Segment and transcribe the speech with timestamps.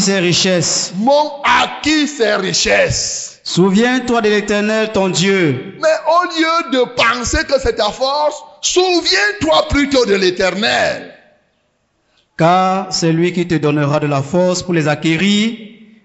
[0.00, 0.92] ses richesses.
[0.96, 3.40] m'ont acquis ces richesses?
[3.44, 5.74] Souviens-toi de l'Éternel, ton Dieu.
[5.80, 11.12] Mais au lieu de penser que c'est ta force, souviens-toi plutôt de l'éternel.
[12.38, 15.58] Car c'est lui qui te donnera de la force pour les acquérir,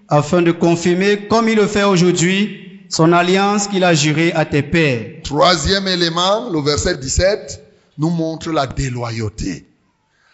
[0.08, 4.62] afin de confirmer, comme il le fait aujourd'hui, son alliance qu'il a jurée à tes
[4.62, 5.22] pères.
[5.22, 7.62] Troisième élément, le verset 17,
[7.98, 9.66] nous montre la déloyauté.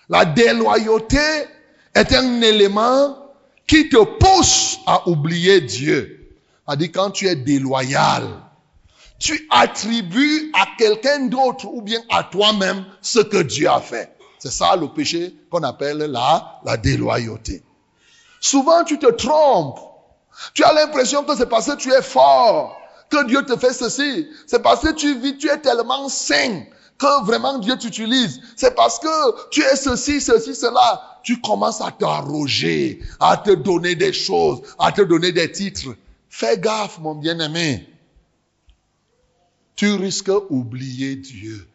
[0.08, 1.18] La déloyauté
[1.94, 3.23] est un élément
[3.66, 6.20] qui te pousse à oublier Dieu.
[6.76, 8.24] Dit quand tu es déloyal,
[9.18, 14.16] tu attribues à quelqu'un d'autre ou bien à toi-même ce que Dieu a fait.
[14.38, 17.62] C'est ça le péché qu'on appelle la, la déloyauté.
[18.40, 19.80] Souvent tu te trompes.
[20.52, 22.76] Tu as l'impression que c'est parce que tu es fort
[23.10, 24.28] que Dieu te fait ceci.
[24.46, 26.64] C'est parce que tu vis, tu es tellement sain
[26.98, 28.40] que vraiment Dieu t'utilise.
[28.56, 31.13] C'est parce que tu es ceci, ceci, cela.
[31.24, 35.96] Tu commences à t'arroger, à te donner des choses, à te donner des titres.
[36.28, 37.88] Fais gaffe, mon bien-aimé.
[39.74, 41.66] Tu risques d'oublier Dieu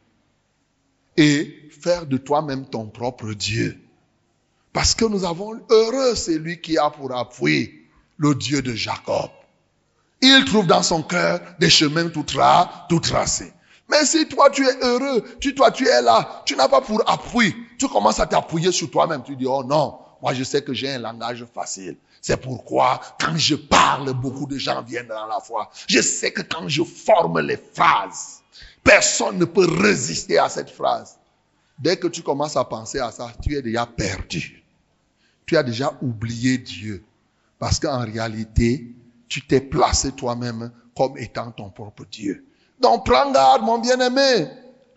[1.17, 3.77] et faire de toi-même ton propre Dieu.
[4.71, 7.73] Parce que nous avons heureux celui qui a pour appui
[8.17, 9.31] le Dieu de Jacob.
[10.21, 13.53] Il trouve dans son cœur des chemins tout, tra tout tracés.
[13.89, 17.01] Mais si toi tu es heureux, tu, toi tu es là, tu n'as pas pour
[17.09, 20.73] appui, tu commences à t'appuyer sur toi-même, tu dis, oh non, moi je sais que
[20.73, 21.97] j'ai un langage facile.
[22.21, 25.69] C'est pourquoi quand je parle, beaucoup de gens viennent dans la foi.
[25.87, 28.41] Je sais que quand je forme les phrases,
[28.83, 31.17] personne ne peut résister à cette phrase.
[31.79, 34.63] Dès que tu commences à penser à ça, tu es déjà perdu.
[35.45, 37.03] Tu as déjà oublié Dieu.
[37.57, 38.93] Parce qu'en réalité,
[39.29, 42.45] tu t'es placé toi-même comme étant ton propre Dieu.
[42.79, 44.47] Donc prends garde, mon bien-aimé.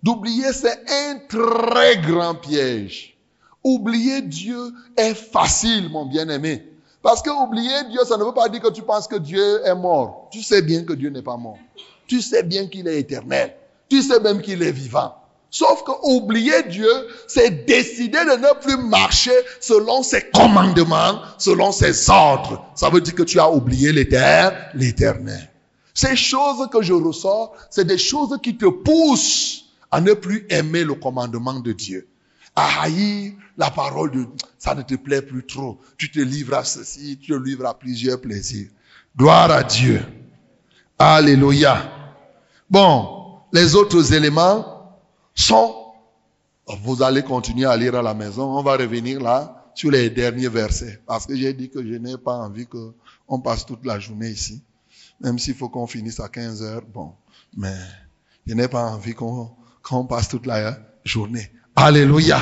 [0.02, 3.16] D'oublier, c'est un très grand piège.
[3.62, 6.66] Oublier Dieu est facile, mon bien-aimé.
[7.02, 9.74] Parce que oublier Dieu, ça ne veut pas dire que tu penses que Dieu est
[9.74, 10.28] mort.
[10.30, 11.58] Tu sais bien que Dieu n'est pas mort.
[12.06, 13.54] Tu sais bien qu'il est éternel.
[13.88, 15.14] Tu sais même qu'il est vivant.
[15.50, 16.90] Sauf que oublier Dieu,
[17.28, 22.64] c'est décider de ne plus marcher selon ses commandements, selon ses ordres.
[22.74, 25.50] Ça veut dire que tu as oublié l'éternel.
[25.94, 30.84] Ces choses que je ressors, c'est des choses qui te poussent à ne plus aimer
[30.84, 32.08] le commandement de Dieu.
[32.56, 34.32] À haïr la parole de Dieu.
[34.58, 35.78] Ça ne te plaît plus trop.
[35.98, 38.70] Tu te livres à ceci, tu te livres à plusieurs plaisirs.
[39.16, 40.02] Gloire à Dieu.
[40.98, 41.90] Alléluia.
[42.70, 44.98] Bon, les autres éléments
[45.34, 45.74] sont,
[46.82, 50.48] vous allez continuer à lire à la maison, on va revenir là sur les derniers
[50.48, 51.00] versets.
[51.06, 54.62] Parce que j'ai dit que je n'ai pas envie qu'on passe toute la journée ici.
[55.20, 57.12] Même s'il faut qu'on finisse à 15 heures, bon.
[57.56, 57.74] Mais
[58.46, 61.50] je n'ai pas envie qu'on passe toute la journée.
[61.76, 62.40] Alléluia.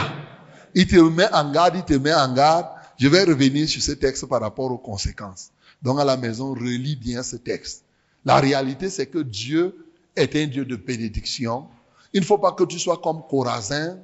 [0.75, 2.67] Il te met en garde, il te met en garde.
[2.99, 5.51] Je vais revenir sur ce texte par rapport aux conséquences.
[5.83, 7.85] Donc à la maison, relis bien ce texte.
[8.25, 9.87] La réalité, c'est que Dieu
[10.17, 11.67] est un Dieu de bénédiction.
[12.13, 13.99] Il ne faut pas que tu sois comme Corazin,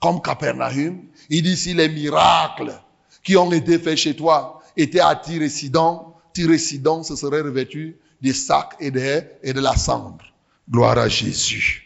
[0.00, 1.00] comme Capernaum.
[1.30, 2.74] Il dit si les miracles
[3.22, 8.74] qui ont été faits chez toi étaient à Tyr-et-Sidon, Tyr-et-Sidon se serait revêtu des sacs
[8.80, 10.24] et de, la cendre.
[10.68, 11.82] Gloire à Jésus.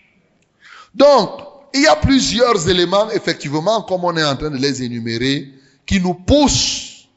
[0.94, 1.30] Donc,
[1.74, 5.48] il y a plusieurs éléments, effectivement, comme on est en train de les énumérer,
[5.84, 7.08] qui nous poussent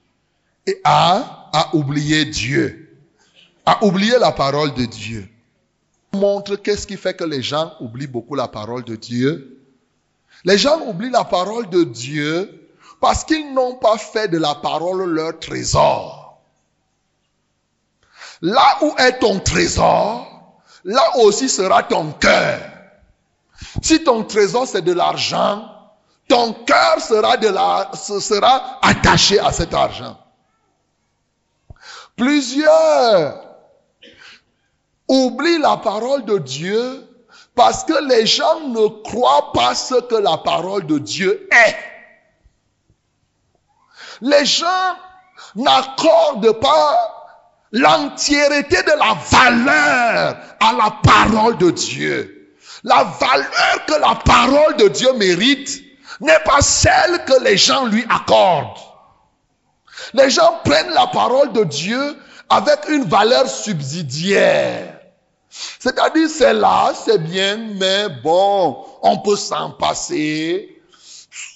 [0.83, 2.97] à, à oublier Dieu,
[3.63, 5.27] à oublier la parole de Dieu.
[6.13, 9.59] Montre qu'est-ce qui fait que les gens oublient beaucoup la parole de Dieu.
[10.45, 15.07] Les gens oublient la parole de Dieu parce qu'ils n'ont pas fait de la parole
[15.11, 16.20] leur trésor.
[18.41, 20.27] Là où est ton trésor,
[20.83, 22.59] là aussi sera ton cœur.
[23.81, 25.69] Si ton trésor c'est de l'argent,
[26.27, 27.35] ton cœur sera,
[27.93, 30.17] sera attaché à cet argent.
[32.15, 33.47] Plusieurs
[35.07, 37.07] oublient la parole de Dieu
[37.53, 41.75] parce que les gens ne croient pas ce que la parole de Dieu est.
[44.21, 44.95] Les gens
[45.55, 47.20] n'accordent pas
[47.71, 52.55] l'entièreté de la valeur à la parole de Dieu.
[52.83, 55.83] La valeur que la parole de Dieu mérite
[56.19, 58.79] n'est pas celle que les gens lui accordent.
[60.13, 62.17] Les gens prennent la parole de Dieu
[62.49, 64.99] avec une valeur subsidiaire.
[65.79, 70.81] C'est-à-dire, c'est là, c'est bien, mais bon, on peut s'en passer.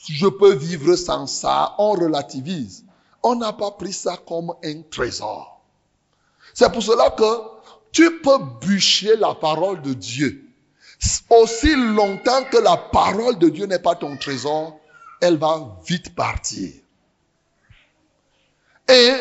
[0.09, 1.73] Je peux vivre sans ça.
[1.77, 2.85] On relativise.
[3.23, 5.54] On n'a pas pris ça comme un trésor.
[6.55, 7.23] C'est pour cela que
[7.91, 10.41] tu peux bûcher la parole de Dieu.
[11.29, 14.79] Aussi longtemps que la parole de Dieu n'est pas ton trésor,
[15.21, 16.71] elle va vite partir.
[18.87, 19.11] Et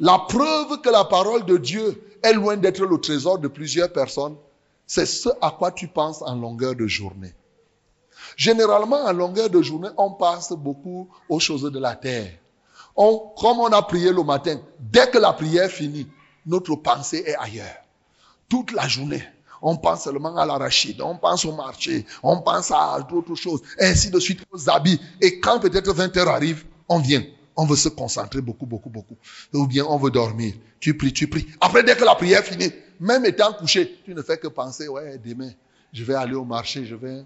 [0.00, 4.36] la preuve que la parole de Dieu est loin d'être le trésor de plusieurs personnes,
[4.84, 7.34] c'est ce à quoi tu penses en longueur de journée.
[8.36, 12.32] Généralement, en longueur de journée, on passe beaucoup aux choses de la terre.
[12.96, 16.08] Comme on a prié le matin, dès que la prière finit,
[16.46, 17.76] notre pensée est ailleurs.
[18.48, 19.22] Toute la journée,
[19.62, 24.10] on pense seulement à l'arachide, on pense au marché, on pense à d'autres choses, ainsi
[24.10, 25.00] de suite aux habits.
[25.20, 27.24] Et quand peut-être 20 heures arrivent, on vient.
[27.56, 29.16] On veut se concentrer beaucoup, beaucoup, beaucoup.
[29.52, 30.54] Ou bien on veut dormir.
[30.80, 31.46] Tu pries, tu pries.
[31.60, 35.18] Après, dès que la prière finit, même étant couché, tu ne fais que penser, ouais,
[35.18, 35.50] demain,
[35.92, 37.24] je vais aller au marché, je vais,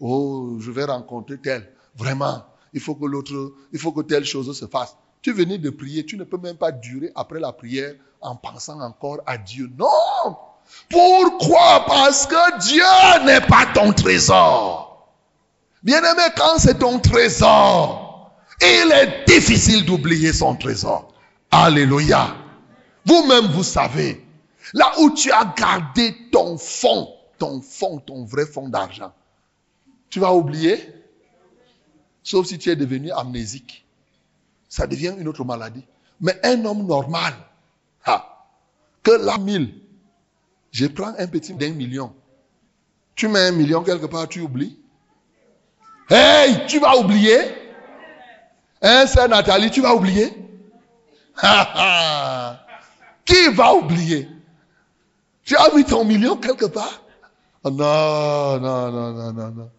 [0.00, 1.68] oh, je vais rencontrer tel.
[1.96, 4.96] Vraiment, il faut que l'autre, il faut que telle chose se fasse.
[5.22, 8.80] Tu venais de prier, tu ne peux même pas durer après la prière en pensant
[8.80, 9.70] encore à Dieu.
[9.78, 10.36] Non!
[10.88, 11.84] Pourquoi?
[11.86, 15.08] Parce que Dieu n'est pas ton trésor.
[15.82, 21.12] Bien-aimé, quand c'est ton trésor, il est difficile d'oublier son trésor.
[21.50, 22.36] Alléluia.
[23.04, 24.24] Vous-même, vous savez,
[24.74, 27.08] là où tu as gardé ton fonds,
[27.38, 29.12] ton fonds, ton vrai fonds d'argent,
[30.10, 30.78] tu vas oublier,
[32.22, 33.86] sauf si tu es devenu amnésique.
[34.70, 35.84] Ça devient une autre maladie.
[36.22, 37.34] Mais un homme normal,
[39.02, 39.74] que la mille,
[40.72, 42.12] je prends un petit d'un million.
[43.14, 44.78] Tu mets un million quelque part, tu oublies.
[46.08, 47.38] Hey, tu vas oublier.
[48.82, 50.32] Hein, c'est Nathalie, tu vas oublier.
[53.24, 54.28] Qui va oublier?
[55.44, 57.02] Tu as mis ton million quelque part
[57.64, 59.70] oh, Non, non, non, non, non, non.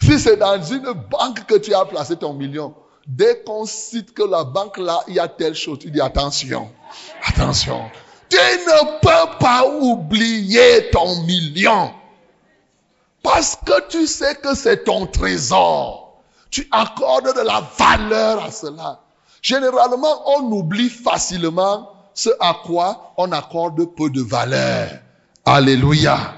[0.00, 2.74] Si c'est dans une banque que tu as placé ton million,
[3.08, 6.70] dès qu'on cite que la banque là, il y a telle chose, tu dis attention,
[7.26, 7.90] attention.
[8.28, 11.90] Tu ne peux pas oublier ton million.
[13.22, 16.22] Parce que tu sais que c'est ton trésor.
[16.50, 19.00] Tu accordes de la valeur à cela.
[19.40, 24.90] Généralement, on oublie facilement ce à quoi on accorde peu de valeur.
[25.44, 26.34] Alléluia.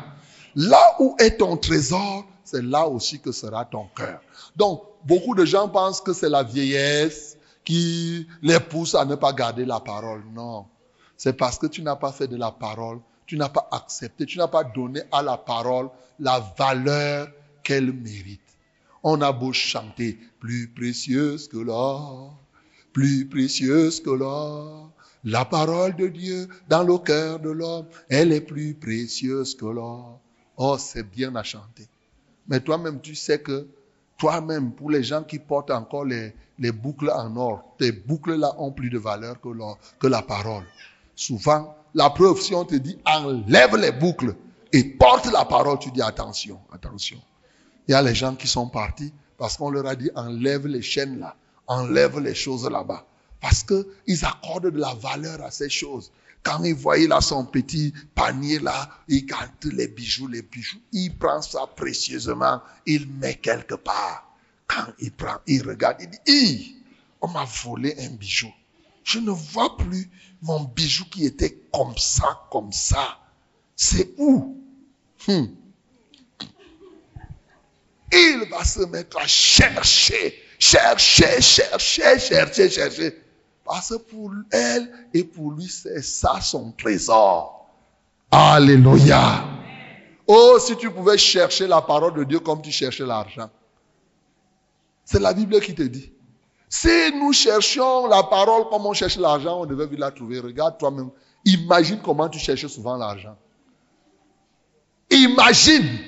[0.54, 4.20] Là où est ton trésor, c'est là aussi que sera ton cœur.
[4.56, 9.32] Donc, beaucoup de gens pensent que c'est la vieillesse qui les pousse à ne pas
[9.32, 10.22] garder la parole.
[10.34, 10.66] Non
[11.20, 14.38] c'est parce que tu n'as pas fait de la parole, tu n'as pas accepté, tu
[14.38, 17.28] n'as pas donné à la parole la valeur
[17.62, 18.40] qu'elle mérite.
[19.02, 22.38] On a beau chanter plus précieuse que l'or,
[22.94, 24.90] plus précieuse que l'or.
[25.22, 30.22] La parole de Dieu dans le cœur de l'homme, elle est plus précieuse que l'or.
[30.56, 31.86] Oh, c'est bien à chanter.
[32.48, 33.68] Mais toi-même, tu sais que
[34.20, 38.70] toi-même, pour les gens qui portent encore les, les boucles en or, tes boucles-là ont
[38.70, 39.48] plus de valeur que,
[39.98, 40.64] que la parole.
[41.16, 44.36] Souvent, la preuve, si on te dit enlève les boucles
[44.72, 47.18] et porte la parole, tu dis attention, attention.
[47.88, 50.82] Il y a les gens qui sont partis parce qu'on leur a dit enlève les
[50.82, 51.34] chaînes là,
[51.66, 53.06] enlève les choses là-bas.
[53.40, 56.12] Parce qu'ils accordent de la valeur à ces choses.
[56.42, 61.16] Quand ils voient là son petit panier là, il garde les bijoux, les bijoux, il
[61.16, 64.26] prend ça précieusement, il met quelque part.
[64.66, 66.76] Quand il prend, il regarde, il dit,
[67.20, 68.50] on m'a volé un bijou.
[69.04, 70.08] Je ne vois plus
[70.42, 73.18] mon bijou qui était comme ça, comme ça.
[73.76, 74.56] C'est où?
[75.26, 75.46] Hmm.
[78.12, 83.22] Il va se mettre à chercher, chercher, chercher, chercher, chercher.
[83.64, 87.68] Parce que pour elle et pour lui, c'est ça son trésor.
[88.30, 89.44] Alléluia.
[90.26, 93.50] Oh, si tu pouvais chercher la parole de Dieu comme tu cherchais l'argent.
[95.04, 96.12] C'est la Bible qui te dit.
[96.68, 100.38] Si nous cherchions la parole comme on cherche l'argent, on devait la trouver.
[100.38, 101.10] Regarde toi-même.
[101.44, 103.36] Imagine comment tu cherches souvent l'argent.
[105.10, 105.98] Imagine.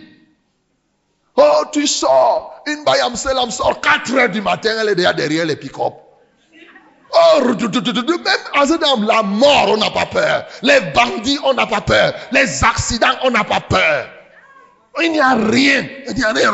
[1.37, 2.63] Oh, tu sors.
[2.67, 5.95] Une bayam selam sort 4 heures du matin, elle est déjà derrière les pick-up.
[7.45, 10.47] Même en la mort, on n'a pas peur.
[10.63, 12.15] Les bandits, on n'a pas peur.
[12.33, 14.09] Les accidents, on n'a pas peur.
[15.03, 15.87] Il n'y a rien.
[16.09, 16.53] Il n'y a rien.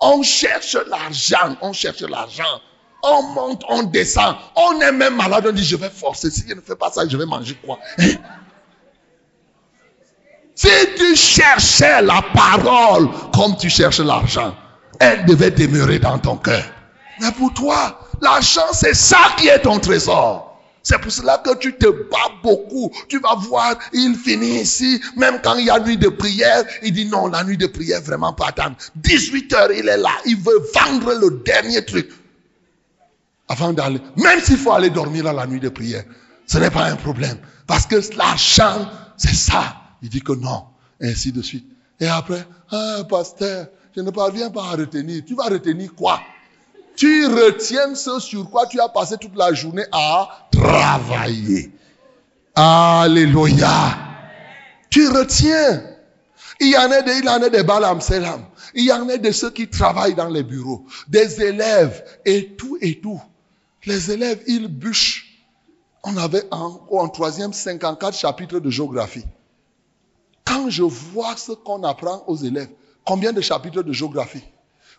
[0.00, 2.60] On cherche l'argent, on cherche l'argent.
[3.02, 4.36] On monte, on descend.
[4.56, 6.30] On est même malade, on dit je vais forcer.
[6.30, 7.78] Si je ne fais pas ça, je vais manger quoi?
[7.98, 8.06] Hein?
[10.54, 14.56] Si tu cherchais la parole comme tu cherches l'argent,
[14.98, 16.64] elle devait demeurer dans ton cœur.
[17.20, 20.48] Mais pour toi, l'argent, c'est ça qui est ton trésor.
[20.82, 22.90] C'est pour cela que tu te bats beaucoup.
[23.08, 26.92] Tu vas voir, il finit ici, même quand il y a nuit de prière, il
[26.92, 28.76] dit non, la nuit de prière, vraiment pas attendre.
[28.96, 32.10] 18 heures, il est là, il veut vendre le dernier truc.
[33.48, 36.04] Avant d'aller, même s'il faut aller dormir à la nuit de prière,
[36.46, 37.38] ce n'est pas un problème.
[37.66, 39.76] Parce que l'argent, c'est ça.
[40.00, 40.64] Il dit que non,
[41.02, 41.66] ainsi de suite.
[42.00, 45.22] Et après, ah, pasteur, je ne parviens pas à retenir.
[45.26, 46.20] Tu vas retenir quoi?
[46.98, 51.70] Tu retiens ce sur quoi tu as passé toute la journée à travailler.
[52.56, 53.96] Alléluia.
[54.90, 55.80] Tu retiens.
[56.58, 58.44] Il y en a des, il y en a des Balam Selam.
[58.74, 60.86] Il y en a de ceux qui travaillent dans les bureaux.
[61.06, 63.22] Des élèves et tout et tout.
[63.84, 65.38] Les élèves, ils bûchent.
[66.02, 69.24] On avait en, en troisième 54 chapitres de géographie.
[70.44, 72.70] Quand je vois ce qu'on apprend aux élèves,
[73.04, 74.42] combien de chapitres de géographie,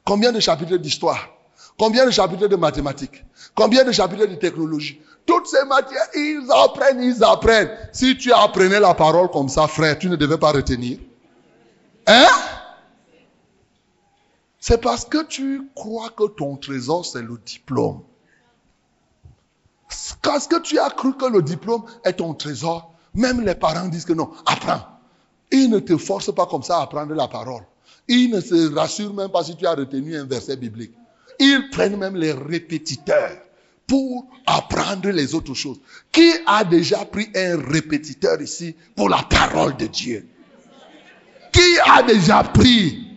[0.05, 1.38] combien de chapitres d'histoire,
[1.79, 3.23] combien de chapitres de mathématiques,
[3.55, 7.71] combien de chapitres de technologie, toutes ces matières, ils apprennent, ils apprennent.
[7.93, 10.99] Si tu apprenais la parole comme ça, frère, tu ne devais pas retenir.
[12.05, 12.27] Hein?
[14.59, 18.01] C'est parce que tu crois que ton trésor, c'est le diplôme.
[20.21, 24.05] Parce que tu as cru que le diplôme est ton trésor, même les parents disent
[24.05, 24.81] que non, apprends.
[25.51, 27.63] Ils ne te forcent pas comme ça à apprendre la parole.
[28.07, 30.93] Ils ne se rassurent même pas si tu as retenu un verset biblique.
[31.39, 33.37] Ils prennent même les répétiteurs
[33.87, 35.79] pour apprendre les autres choses.
[36.11, 40.27] Qui a déjà pris un répétiteur ici pour la parole de Dieu?
[41.51, 43.07] Qui a déjà pris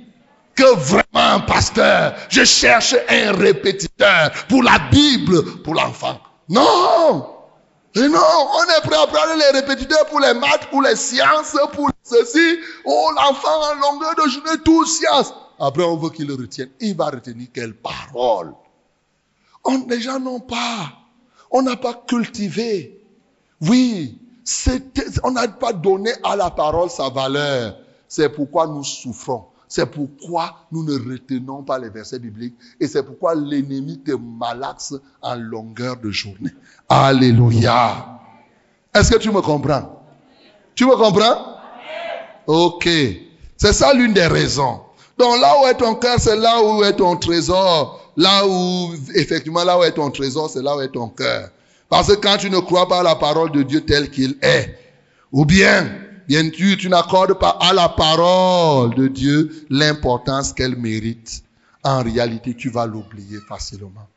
[0.55, 6.21] que vraiment, pasteur, je cherche un répétiteur pour la Bible pour l'enfant?
[6.49, 7.29] Non
[7.95, 11.55] et non, on est prêt à prendre les répétiteurs pour les maths, pour les sciences,
[11.75, 12.59] pour ceci.
[12.87, 15.35] Oh, l'enfant en longueur de journée, tout science.
[15.65, 16.71] Après, on veut qu'il le retienne.
[16.81, 18.53] Il va retenir quelle parole?
[19.63, 20.93] On, Les gens n'ont pas.
[21.53, 23.01] On n'a pas cultivé.
[23.61, 24.19] Oui,
[25.23, 27.77] on n'a pas donné à la parole sa valeur.
[28.09, 29.45] C'est pourquoi nous souffrons.
[29.69, 32.57] C'est pourquoi nous ne retenons pas les versets bibliques.
[32.81, 36.51] Et c'est pourquoi l'ennemi te malaxe en longueur de journée.
[36.89, 38.19] Alléluia.
[38.93, 40.03] Est-ce que tu me comprends?
[40.75, 41.57] Tu me comprends?
[42.49, 42.89] Ok.
[43.57, 44.81] C'est ça l'une des raisons.
[45.23, 48.13] Donc là où est ton cœur, c'est là où est ton trésor.
[48.17, 51.49] Là où, effectivement, là où est ton trésor, c'est là où est ton cœur.
[51.89, 54.77] Parce que quand tu ne crois pas à la parole de Dieu telle qu'il est,
[55.31, 55.89] ou bien
[56.27, 61.45] Bien sûr, tu n'accordes pas à la parole de Dieu l'importance qu'elle mérite.
[61.85, 64.09] En réalité, tu vas l'oublier facilement.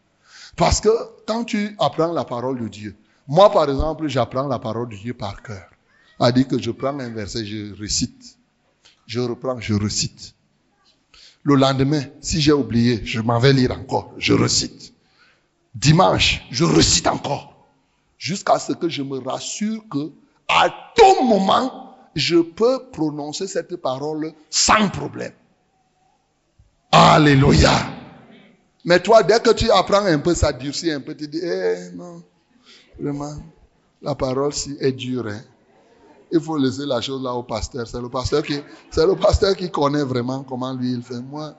[0.56, 0.90] Parce que
[1.28, 2.96] quand tu apprends la parole de Dieu,
[3.28, 5.68] moi par exemple, j'apprends la parole de Dieu par cœur.
[6.20, 8.38] À dire que je prends un verset, je récite.
[9.08, 10.35] Je reprends, je récite.
[11.46, 14.94] Le lendemain, si j'ai oublié, je m'en vais lire encore, je récite.
[15.76, 17.68] Dimanche, je récite encore.
[18.18, 20.12] Jusqu'à ce que je me rassure que
[20.48, 25.34] à tout moment, je peux prononcer cette parole sans problème.
[26.92, 27.92] Alléluia.
[28.84, 31.92] Mais toi, dès que tu apprends un peu, ça durcit un peu, tu dis, eh
[31.94, 32.24] non,
[33.00, 33.36] vraiment,
[34.02, 35.28] la parole si est dure.
[35.28, 35.42] Hein.
[36.36, 37.88] Il faut laisser la chose là au pasteur.
[37.88, 38.60] C'est le pasteur qui,
[38.92, 41.22] c'est le pasteur qui connaît vraiment comment lui il fait.
[41.22, 41.56] Moi,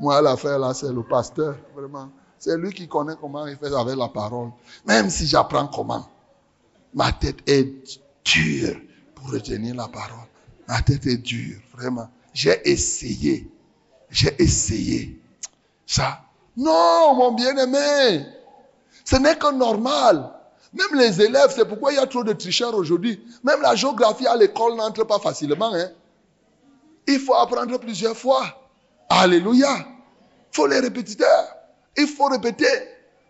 [0.00, 2.08] moi l'affaire là, c'est le pasteur, vraiment.
[2.36, 4.50] C'est lui qui connaît comment il fait avec la parole.
[4.86, 6.04] Même si j'apprends comment,
[6.94, 8.74] ma tête est dure
[9.14, 10.26] pour retenir la parole.
[10.66, 12.08] Ma tête est dure, vraiment.
[12.32, 13.48] J'ai essayé.
[14.10, 15.22] J'ai essayé.
[15.86, 16.22] Ça.
[16.56, 18.26] Non, mon bien-aimé.
[19.04, 20.32] Ce n'est que normal.
[20.72, 23.22] Même les élèves, c'est pourquoi il y a trop de tricheurs aujourd'hui.
[23.42, 25.72] Même la géographie à l'école n'entre pas facilement.
[25.74, 25.88] Hein.
[27.06, 28.44] Il faut apprendre plusieurs fois.
[29.08, 29.68] Alléluia.
[29.78, 31.56] Il faut les répétiteurs.
[31.96, 32.66] Il faut répéter.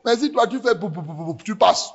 [0.04, 0.72] Mais si toi tu fais,
[1.44, 1.92] tu passes,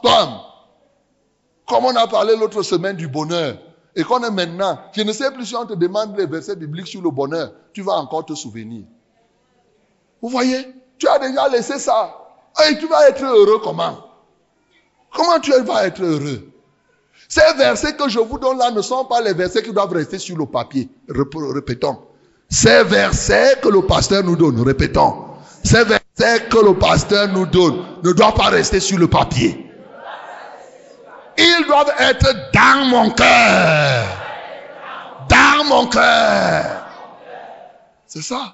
[1.67, 3.57] Comme on a parlé l'autre semaine du bonheur
[3.95, 6.87] et qu'on est maintenant, je ne sais plus si on te demande les versets bibliques
[6.87, 8.85] sur le bonheur, tu vas encore te souvenir.
[10.21, 10.73] Vous voyez?
[10.97, 12.17] Tu as déjà laissé ça.
[12.69, 14.12] Et tu vas être heureux comment?
[15.13, 16.49] Comment tu vas être heureux?
[17.29, 20.19] Ces versets que je vous donne là ne sont pas les versets qui doivent rester
[20.19, 20.89] sur le papier.
[21.09, 21.99] Répétons.
[22.49, 25.25] Ces versets que le pasteur nous donne, répétons.
[25.63, 29.71] Ces versets que le pasteur nous donne ne doivent pas rester sur le papier.
[31.37, 34.05] Ils doivent être dans mon cœur.
[35.29, 36.85] Dans mon cœur.
[38.05, 38.53] C'est ça?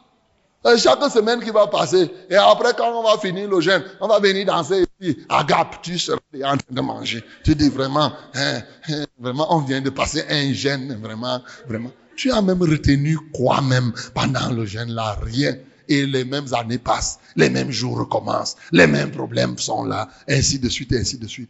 [0.78, 4.20] Chaque semaine qui va passer, et après quand on va finir le jeûne, on va
[4.20, 5.18] venir danser ici.
[5.30, 7.24] Agape, tu seras en train de manger.
[7.44, 11.92] Tu dis vraiment, hein, hein, vraiment, on vient de passer un jeûne, vraiment, vraiment.
[12.16, 15.56] Tu as même retenu quoi même pendant le jeûne là, rien.
[15.88, 20.60] Et les mêmes années passent, les mêmes jours recommencent, les mêmes problèmes sont là, ainsi
[20.60, 21.50] de suite, ainsi de suite.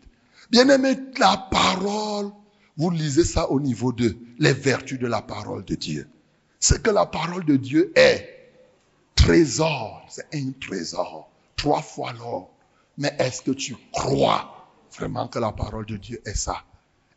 [0.52, 2.32] Bien-aimé, la parole,
[2.78, 6.08] vous lisez ça au niveau de les vertus de la parole de Dieu.
[6.62, 8.39] Ce que la parole de Dieu est,
[9.24, 12.50] trésor, c'est un trésor, trois fois l'or.
[12.98, 16.64] Mais est-ce que tu crois vraiment que la parole de Dieu est ça?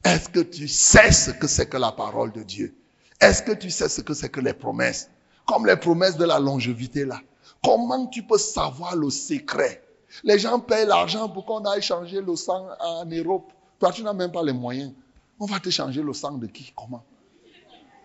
[0.05, 2.75] Est-ce que tu sais ce que c'est que la parole de Dieu?
[3.21, 5.11] Est-ce que tu sais ce que c'est que les promesses?
[5.47, 7.21] Comme les promesses de la longévité là.
[7.65, 9.83] Comment tu peux savoir le secret?
[10.25, 13.53] Les gens payent l'argent pour qu'on aille changer le sang en Europe.
[13.79, 14.93] Toi, tu n'as même pas les moyens.
[15.39, 16.73] On va te changer le sang de qui?
[16.77, 17.05] Comment?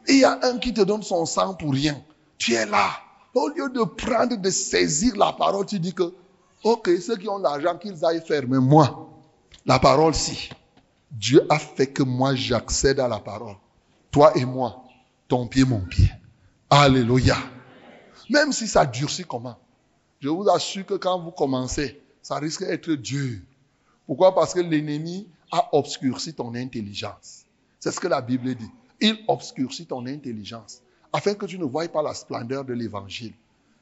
[0.08, 2.01] Il y a un qui te donne son sang pour rien.
[2.38, 2.92] Tu es là.
[3.38, 6.12] Au lieu de prendre, de saisir la parole, tu dis que,
[6.63, 8.41] ok, ceux qui ont l'argent, qu'ils aillent faire.
[8.48, 9.08] Mais moi,
[9.63, 10.50] la parole, si.
[11.12, 13.56] Dieu a fait que moi, j'accède à la parole.
[14.10, 14.84] Toi et moi,
[15.27, 16.10] ton pied, mon pied.
[16.67, 17.38] Alléluia.
[18.27, 19.58] Même si ça durcit comment?
[20.20, 23.39] Je vous assure que quand vous commencez, ça risque d'être dur.
[24.08, 24.34] Pourquoi?
[24.34, 27.46] Parce que l'ennemi a obscurci ton intelligence.
[27.79, 28.72] C'est ce que la Bible dit.
[29.00, 30.82] Il obscurcit ton intelligence
[31.14, 33.34] afin que tu ne voies pas la splendeur de l'évangile.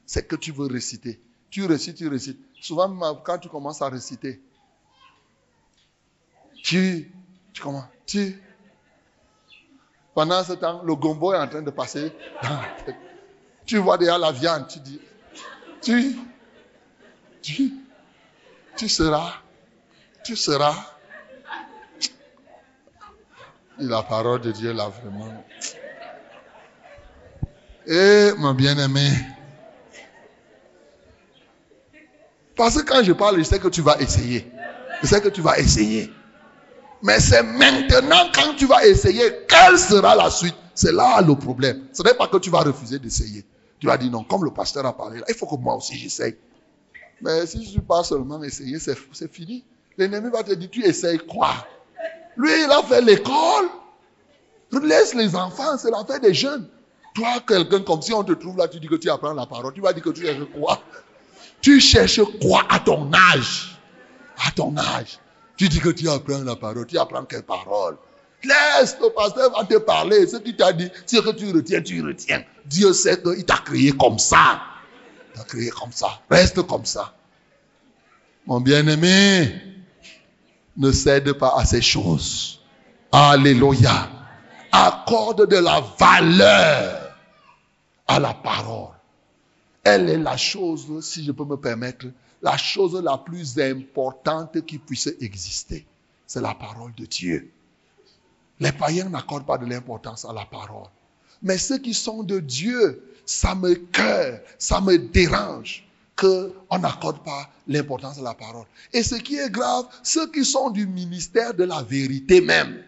[0.04, 1.20] C'est que tu veux réciter.
[1.50, 2.38] Tu récites, tu récites.
[2.60, 4.40] Souvent, quand tu commences à réciter,
[6.62, 7.12] tu,
[7.52, 7.84] tu comment?
[8.06, 8.40] Tu,
[10.14, 12.10] pendant ce temps, le gombo est en train de passer
[13.66, 15.00] Tu vois déjà la viande, tu dis,
[15.82, 16.16] tu,
[17.42, 17.72] tu,
[18.76, 19.34] tu seras,
[20.24, 20.74] tu seras.
[23.78, 25.44] Et la parole de Dieu là vraiment.
[27.86, 29.10] Eh, mon bien-aimé.
[32.56, 34.50] Parce que quand je parle, je sais que tu vas essayer.
[35.02, 36.10] Je sais que tu vas essayer.
[37.02, 40.56] Mais c'est maintenant quand tu vas essayer, quelle sera la suite?
[40.74, 41.86] C'est là le problème.
[41.92, 43.44] Ce n'est pas que tu vas refuser d'essayer.
[43.78, 45.96] Tu vas dire non, comme le pasteur a parlé, là, il faut que moi aussi
[45.96, 46.36] j'essaye.
[47.20, 49.64] Mais si tu pas seulement essayer, c'est fini.
[49.96, 51.52] L'ennemi va te dire, tu essayes quoi?
[52.36, 53.68] Lui, il a fait l'école.
[54.82, 56.68] Laisse les enfants, c'est l'affaire des jeunes.
[57.16, 59.72] Toi, quelqu'un comme si on te trouve là, tu dis que tu apprends la parole.
[59.72, 60.82] Tu vas dire que tu cherches quoi?
[61.62, 63.78] Tu cherches quoi à ton âge?
[64.46, 65.18] À ton âge.
[65.56, 66.86] Tu dis que tu apprends la parole.
[66.86, 67.96] Tu apprends quelle parole?
[68.44, 70.26] Laisse, le pasteur va te parler.
[70.26, 72.44] Ce qu'il t'a dit, ce que tu retiens, tu retiens.
[72.66, 74.60] Dieu sait qu'il t'a créé comme ça.
[75.32, 76.20] Il t'a créé comme ça.
[76.30, 77.14] Reste comme ça.
[78.46, 79.54] Mon bien-aimé,
[80.76, 82.60] ne cède pas à ces choses.
[83.10, 84.10] Alléluia.
[84.70, 87.05] Accorde de la valeur
[88.06, 88.94] à la parole.
[89.84, 92.06] Elle est la chose, si je peux me permettre,
[92.42, 95.86] la chose la plus importante qui puisse exister.
[96.26, 97.50] C'est la parole de Dieu.
[98.58, 100.88] Les païens n'accordent pas de l'importance à la parole.
[101.42, 107.50] Mais ceux qui sont de Dieu, ça me cœur, ça me dérange qu'on n'accorde pas
[107.68, 108.64] l'importance à la parole.
[108.92, 112.82] Et ce qui est grave, ceux qui sont du ministère de la vérité même.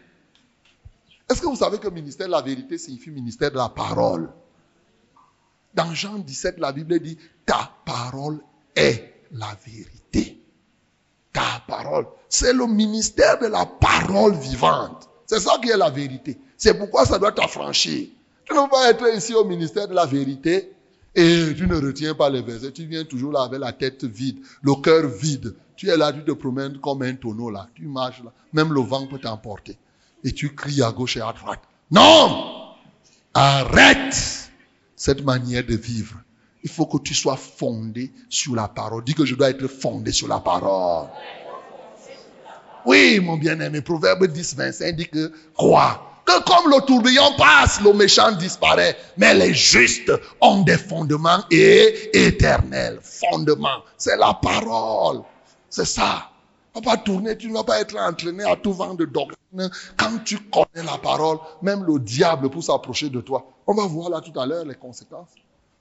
[1.31, 4.31] Est-ce que vous savez que ministère de la vérité signifie ministère de la parole?
[5.79, 8.41] Dans Jean 17, la Bible dit, ta parole
[8.75, 10.43] est la vérité.
[11.33, 12.09] Ta parole.
[12.29, 15.09] C'est le ministère de la parole vivante.
[15.25, 16.37] C'est ça qui est la vérité.
[16.57, 18.09] C'est pourquoi ça doit t'affranchir.
[18.45, 20.73] Tu ne peux pas être ici au ministère de la vérité
[21.14, 22.73] et tu ne retiens pas les versets.
[22.73, 25.55] Tu viens toujours là avec la tête vide, le cœur vide.
[25.77, 27.69] Tu es là, tu te promènes comme un tonneau là.
[27.77, 28.33] Tu marches là.
[28.53, 29.79] Même le vent peut t'emporter.
[30.25, 31.62] Et tu cries à gauche et à droite.
[31.93, 32.75] Non!
[33.33, 34.47] Arrête
[34.98, 36.16] cette manière de vivre.
[36.64, 39.04] Il faut que tu sois fondé sur la parole.
[39.04, 41.06] Dis que je dois être fondé sur la parole.
[42.84, 47.92] Oui, mon bien-aimé, Proverbe 10, 25 dit que quoi Que comme le tourbillon passe, le
[47.92, 48.96] méchant disparaît.
[49.16, 52.98] Mais les justes ont des fondements et éternels.
[53.02, 53.84] Fondements.
[53.96, 55.22] C'est la parole.
[55.70, 56.28] C'est ça.
[56.79, 59.71] Vas pas tourner, tu ne vas pas être entraîné à tout vent de doctrine.
[59.97, 63.51] Quand tu connais la parole, même le diable pour s'approcher de toi.
[63.67, 65.31] On va voir là tout à l'heure les conséquences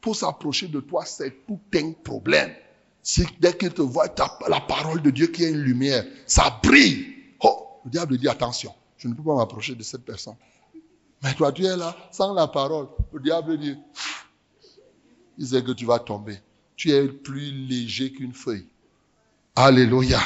[0.02, 2.54] pour s'approcher de toi, c'est tout un problème.
[3.02, 4.08] Si dès qu'il te voit,
[4.48, 7.14] la parole de Dieu qui est une lumière, ça brille.
[7.42, 10.36] Oh, le diable dit attention, je ne peux pas m'approcher de cette personne.
[11.24, 12.88] Mais toi, tu es là, sans la parole.
[13.12, 13.76] Le diable dit,
[15.38, 16.40] il sait que tu vas tomber.
[16.76, 18.68] Tu es plus léger qu'une feuille.
[19.56, 20.20] Alléluia.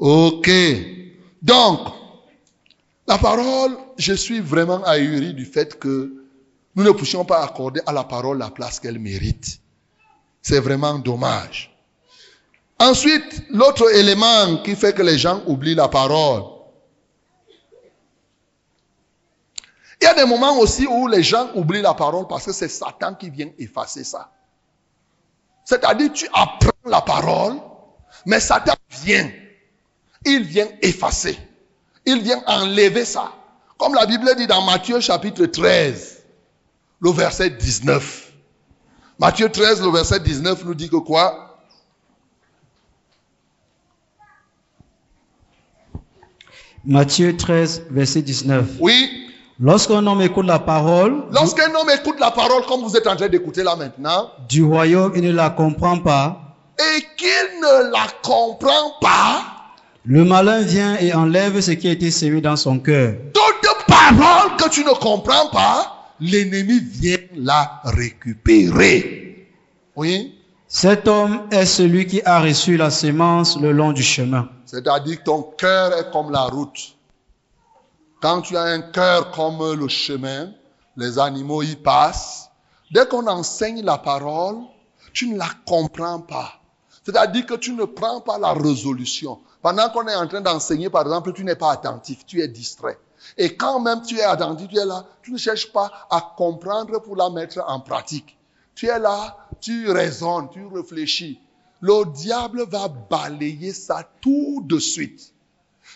[0.00, 0.50] Ok.
[1.42, 1.88] Donc,
[3.06, 6.24] la parole, je suis vraiment ahuri du fait que
[6.74, 9.60] nous ne puissions pas accorder à la parole la place qu'elle mérite.
[10.40, 11.76] C'est vraiment dommage.
[12.78, 16.44] Ensuite, l'autre élément qui fait que les gens oublient la parole.
[20.00, 22.68] Il y a des moments aussi où les gens oublient la parole parce que c'est
[22.68, 24.32] Satan qui vient effacer ça.
[25.62, 27.56] C'est-à-dire, tu apprends la parole,
[28.24, 29.30] mais Satan vient.
[30.26, 31.38] Il vient effacer.
[32.04, 33.32] Il vient enlever ça.
[33.78, 36.18] Comme la Bible dit dans Matthieu chapitre 13
[37.00, 38.32] le verset 19.
[39.18, 41.58] Matthieu 13, le verset 19 nous dit que quoi?
[46.84, 48.66] Matthieu 13, verset 19.
[48.80, 49.26] Oui.
[49.58, 51.24] Lorsqu'un homme écoute la parole.
[51.32, 54.30] Lorsqu'un homme écoute la parole comme vous êtes en train d'écouter là maintenant.
[54.48, 56.56] Du royaume, il ne la comprend pas.
[56.78, 59.59] Et qu'il il ne la comprend pas,
[60.10, 63.14] Le malin vient et enlève ce qui a été semé dans son cœur.
[63.32, 69.48] toute parole que tu ne comprends pas, l'ennemi vient la récupérer.
[69.94, 70.34] Oui?
[70.66, 74.48] Cet homme est celui qui a reçu la sémence le long du chemin.
[74.66, 76.96] C'est-à-dire que ton cœur est comme la route.
[78.20, 80.50] Quand tu as un cœur comme le chemin,
[80.96, 82.50] les animaux y passent.
[82.90, 84.56] Dès qu'on enseigne la parole,
[85.12, 86.54] tu ne la comprends pas.
[87.06, 89.38] C'est-à-dire que tu ne prends pas la résolution.
[89.62, 92.98] Pendant qu'on est en train d'enseigner, par exemple, tu n'es pas attentif, tu es distrait.
[93.36, 97.00] Et quand même tu es attentif, tu es là, tu ne cherches pas à comprendre
[97.02, 98.38] pour la mettre en pratique.
[98.74, 101.38] Tu es là, tu raisonnes, tu réfléchis.
[101.82, 105.34] Le diable va balayer ça tout de suite.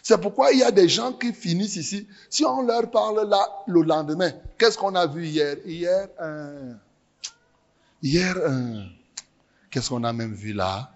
[0.03, 2.07] C'est pourquoi il y a des gens qui finissent ici.
[2.29, 5.57] Si on leur parle là le lendemain, qu'est-ce qu'on a vu hier?
[5.65, 6.77] Hier, un...
[8.03, 8.87] Hier, un...
[9.71, 10.91] Qu'est-ce qu'on a même vu là?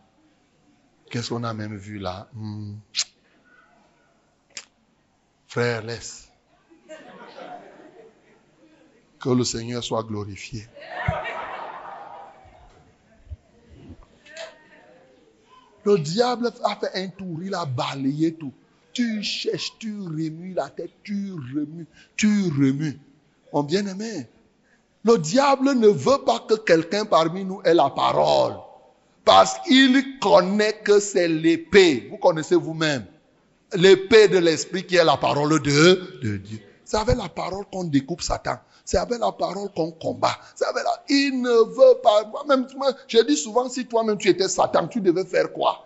[1.10, 2.28] Qu'est-ce qu'on a même vu là?
[2.34, 2.74] Hmm.
[5.46, 6.28] Frère, laisse.
[9.18, 10.68] Que le Seigneur soit glorifié.
[15.84, 18.52] Le diable a fait un tour, il a balayé tout.
[18.92, 22.98] Tu cherches, tu remues la tête, tu remues, tu remues.
[23.52, 24.28] Mon bien-aimé,
[25.04, 28.56] le diable ne veut pas que quelqu'un parmi nous ait la parole.
[29.28, 32.08] Parce qu'il connaît que c'est l'épée.
[32.10, 33.04] Vous connaissez vous-même.
[33.74, 36.58] L'épée de l'esprit qui est la parole de, Dieu.
[36.82, 38.56] C'est avec la parole qu'on découpe Satan.
[38.86, 40.34] C'est avec la parole qu'on combat.
[41.10, 42.24] Il ne veut pas.
[42.24, 45.84] Moi-même, moi, je dis souvent, si toi-même tu étais Satan, tu devais faire quoi?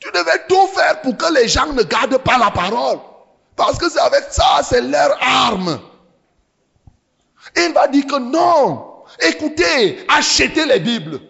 [0.00, 2.98] Tu devais tout faire pour que les gens ne gardent pas la parole.
[3.56, 5.78] Parce que c'est avec ça, c'est leur arme.
[7.58, 9.04] Il va dire que non.
[9.20, 11.20] Écoutez, achetez les Bibles.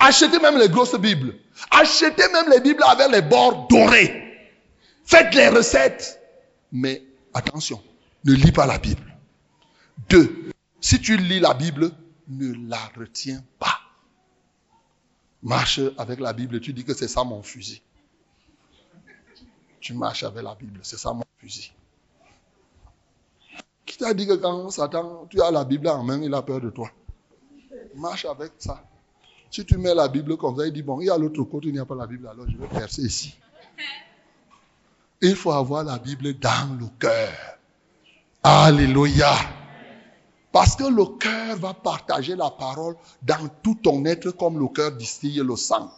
[0.00, 1.36] Achetez même les grosses Bibles.
[1.70, 4.48] Achetez même les Bibles avec les bords dorés.
[5.04, 6.18] Faites les recettes.
[6.72, 7.02] Mais
[7.34, 7.82] attention,
[8.24, 9.04] ne lis pas la Bible.
[10.08, 11.90] Deux, si tu lis la Bible,
[12.28, 13.78] ne la retiens pas.
[15.42, 17.82] Marche avec la Bible, tu dis que c'est ça mon fusil.
[19.80, 21.72] Tu marches avec la Bible, c'est ça mon fusil.
[23.84, 26.60] Qui t'a dit que quand Satan, tu as la Bible en main, il a peur
[26.60, 26.90] de toi?
[27.96, 28.84] Marche avec ça.
[29.50, 31.68] Si tu mets la Bible comme ça, il dit, bon, il y a l'autre côté,
[31.68, 33.34] il n'y a pas la Bible, alors je vais percer ici.
[35.20, 37.58] Il faut avoir la Bible dans le cœur.
[38.42, 39.34] Alléluia.
[40.52, 44.92] Parce que le cœur va partager la parole dans tout ton être comme le cœur
[44.92, 45.92] distille le sang.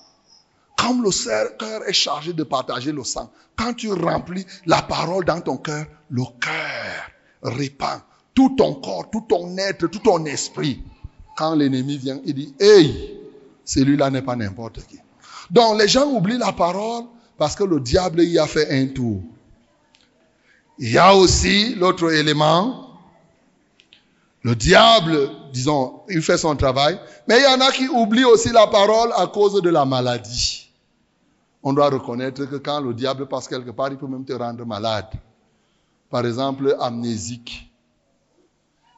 [0.76, 5.40] Comme le cœur est chargé de partager le sang, quand tu remplis la parole dans
[5.40, 7.10] ton cœur, le cœur
[7.42, 8.00] répand
[8.34, 10.82] tout ton corps, tout ton être, tout ton esprit.
[11.36, 13.21] Quand l'ennemi vient, il dit, hey,
[13.64, 14.98] celui-là n'est pas n'importe qui.
[15.50, 17.04] Donc les gens oublient la parole
[17.36, 19.22] parce que le diable y a fait un tour.
[20.78, 22.88] Il y a aussi l'autre élément.
[24.42, 26.98] Le diable, disons, il fait son travail,
[27.28, 30.68] mais il y en a qui oublient aussi la parole à cause de la maladie.
[31.62, 34.66] On doit reconnaître que quand le diable passe quelque part, il peut même te rendre
[34.66, 35.06] malade.
[36.10, 37.72] Par exemple, amnésique.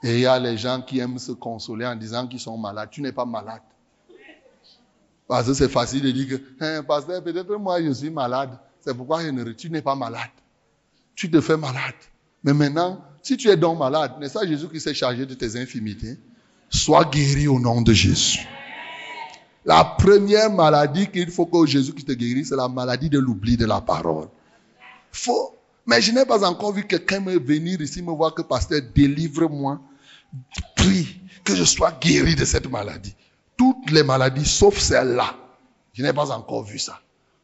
[0.03, 2.89] Et il y a les gens qui aiment se consoler en disant qu'ils sont malades.
[2.91, 3.61] Tu n'es pas malade.
[5.27, 8.59] Parce que c'est facile de dire que, hein, pasteur, peut-être moi je suis malade.
[8.81, 10.31] C'est pourquoi je ne, tu n'es pas malade.
[11.15, 11.95] Tu te fais malade.
[12.43, 15.59] Mais maintenant, si tu es donc malade, n'est-ce pas Jésus qui s'est chargé de tes
[15.59, 16.19] infimités
[16.69, 18.47] Sois guéri au nom de Jésus.
[19.65, 23.57] La première maladie qu'il faut que Jésus qui te guérisse, c'est la maladie de l'oubli
[23.57, 24.29] de la parole.
[25.11, 25.57] Faut.
[25.87, 29.81] Mais je n'ai pas encore vu quelqu'un venir ici me voir que pasteur, délivre-moi.
[30.77, 33.15] Prie que je sois guéri de cette maladie.
[33.57, 35.35] Toutes les maladies, sauf celle-là.
[35.93, 37.01] Je n'ai pas encore vu ça.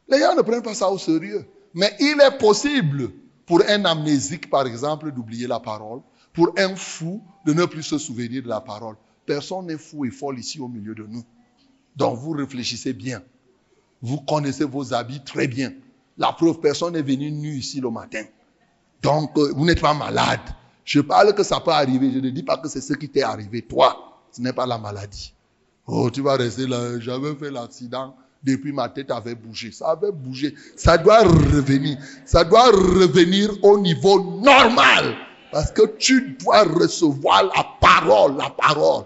[0.09, 1.47] Les gens ne prennent pas ça au sérieux.
[1.73, 3.11] Mais il est possible
[3.45, 6.01] pour un amnésique, par exemple, d'oublier la parole.
[6.33, 8.95] Pour un fou, de ne plus se souvenir de la parole.
[9.25, 11.23] Personne n'est fou et folle ici au milieu de nous.
[11.95, 13.21] Donc vous réfléchissez bien.
[14.01, 15.73] Vous connaissez vos habits très bien.
[16.17, 18.23] La preuve, personne n'est venu nu ici le matin.
[19.01, 20.39] Donc, euh, vous n'êtes pas malade.
[20.83, 22.11] Je parle que ça peut arriver.
[22.11, 24.21] Je ne dis pas que c'est ce qui t'est arrivé, toi.
[24.31, 25.33] Ce n'est pas la maladie.
[25.93, 26.97] Oh, tu vas rester là.
[26.99, 28.15] J'avais fait l'accident.
[28.41, 29.71] Depuis ma tête avait bougé.
[29.73, 30.55] Ça avait bougé.
[30.77, 31.97] Ça doit revenir.
[32.25, 35.15] Ça doit revenir au niveau normal.
[35.51, 39.03] Parce que tu dois recevoir la parole, la parole.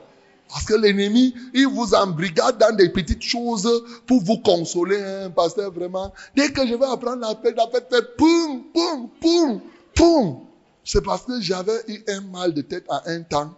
[0.48, 3.67] Parce que l'ennemi, il vous embrigade dans des petites choses
[4.06, 6.13] pour vous consoler, hein, pasteur, vraiment.
[6.36, 9.62] Dès que je vais apprendre la paix, la paix fait poum, poum, poum,
[9.95, 10.38] poum.
[10.84, 13.56] C'est parce que j'avais eu un mal de tête à un temps.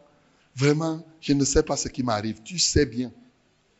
[0.55, 2.41] Vraiment, je ne sais pas ce qui m'arrive.
[2.41, 3.11] Tu sais bien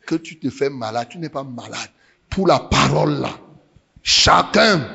[0.04, 1.08] que tu te fais malade.
[1.08, 1.88] Tu n'es pas malade.
[2.28, 3.30] pour la parole là.
[4.02, 4.86] Chacun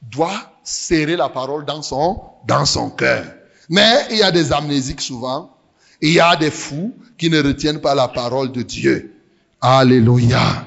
[0.00, 3.24] doit serrer la parole dans son, dans son cœur.
[3.68, 5.56] Mais il y a des amnésiques souvent.
[6.00, 9.12] Il y a des fous qui ne retiennent pas la parole de Dieu.
[9.60, 10.64] Alléluia.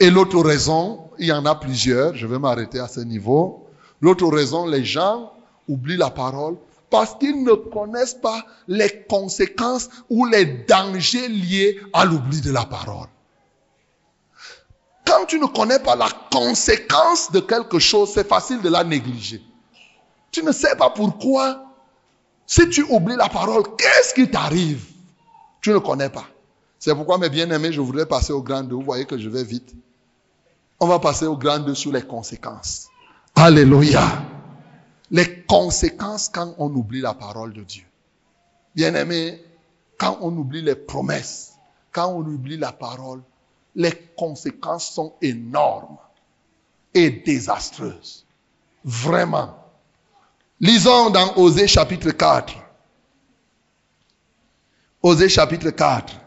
[0.00, 3.68] Et l'autre raison, il y en a plusieurs, je vais m'arrêter à ce niveau.
[4.00, 5.34] L'autre raison, les gens
[5.68, 6.56] oublient la parole
[6.90, 12.64] parce qu'ils ne connaissent pas les conséquences ou les dangers liés à l'oubli de la
[12.64, 13.08] parole.
[15.06, 19.42] Quand tu ne connais pas la conséquence de quelque chose, c'est facile de la négliger.
[20.30, 21.64] Tu ne sais pas pourquoi.
[22.46, 24.84] Si tu oublies la parole, qu'est-ce qui t'arrive?
[25.60, 26.24] Tu ne connais pas.
[26.78, 28.74] C'est pourquoi, mes bien-aimés, je voudrais passer au grand 2.
[28.74, 29.72] Vous voyez que je vais vite.
[30.80, 32.88] On va passer au grand 2 sur les conséquences.
[33.34, 34.02] Alléluia.
[35.10, 37.84] Les conséquences quand on oublie la parole de Dieu.
[38.74, 39.42] Bien-aimés,
[39.98, 41.54] quand on oublie les promesses,
[41.92, 43.22] quand on oublie la parole,
[43.76, 45.98] les conséquences sont énormes
[46.92, 48.24] et désastreuses.
[48.84, 49.56] Vraiment.
[50.60, 52.54] Lisons dans Osée chapitre 4.
[55.02, 56.20] Osée chapitre 4.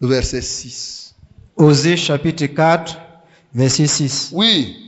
[0.00, 1.14] Verset 6.
[1.56, 2.96] Osée chapitre 4,
[3.52, 4.30] verset 6.
[4.32, 4.87] Oui.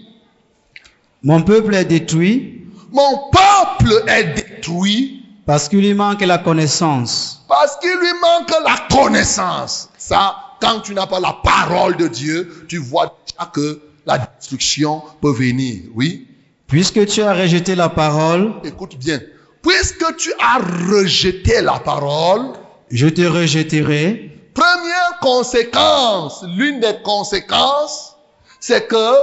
[1.22, 7.44] Mon peuple est détruit Mon peuple est détruit parce qu'il lui manque la connaissance.
[7.48, 9.88] parce qu'il lui manque la connaissance.
[9.98, 15.02] Ça, quand tu n'as pas la parole de Dieu, tu vois déjà que la destruction
[15.20, 15.82] peut venir.
[15.94, 16.26] Oui?
[16.68, 19.20] Puisque tu as rejeté la parole, Écoute bien.
[19.62, 20.58] Puisque tu as
[20.90, 22.52] rejeté la parole,
[22.90, 28.16] je te rejetterai première conséquence, l'une des conséquences,
[28.60, 29.14] c'est que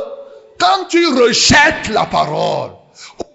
[0.60, 2.72] quand tu rejettes la parole,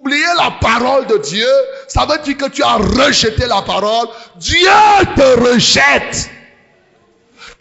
[0.00, 1.48] oublier la parole de Dieu,
[1.88, 4.68] ça veut dire que tu as rejeté la parole, Dieu
[5.16, 6.30] te rejette.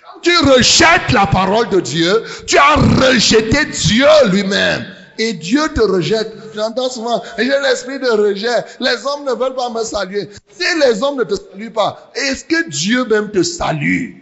[0.03, 4.85] Quand tu rejettes la parole de Dieu, tu as rejeté Dieu lui-même.
[5.17, 6.33] Et Dieu te rejette.
[6.55, 8.65] J'entends souvent, j'ai l'esprit de rejet.
[8.79, 10.29] Les hommes ne veulent pas me saluer.
[10.49, 14.15] Si les hommes ne te saluent pas, est-ce que Dieu même te salue?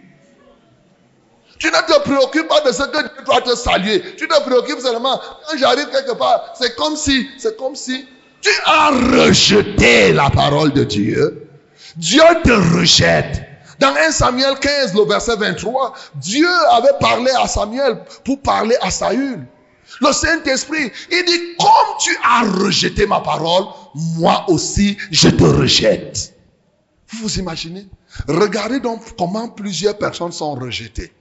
[1.60, 4.02] Tu ne te préoccupes pas de ce que Dieu doit te saluer.
[4.16, 6.54] Tu te préoccupes seulement quand j'arrive quelque part.
[6.58, 8.08] C'est comme si, c'est comme si
[8.40, 11.46] tu as rejeté la parole de Dieu.
[11.96, 13.42] Dieu te rejette.
[13.78, 18.90] Dans 1 Samuel 15, le verset 23, Dieu avait parlé à Samuel pour parler à
[18.90, 19.46] Saül.
[20.00, 23.64] Le Saint-Esprit, il dit, comme tu as rejeté ma parole,
[24.16, 26.34] moi aussi, je te rejette.
[27.08, 27.86] Vous vous imaginez?
[28.28, 31.12] Regardez donc comment plusieurs personnes sont rejetées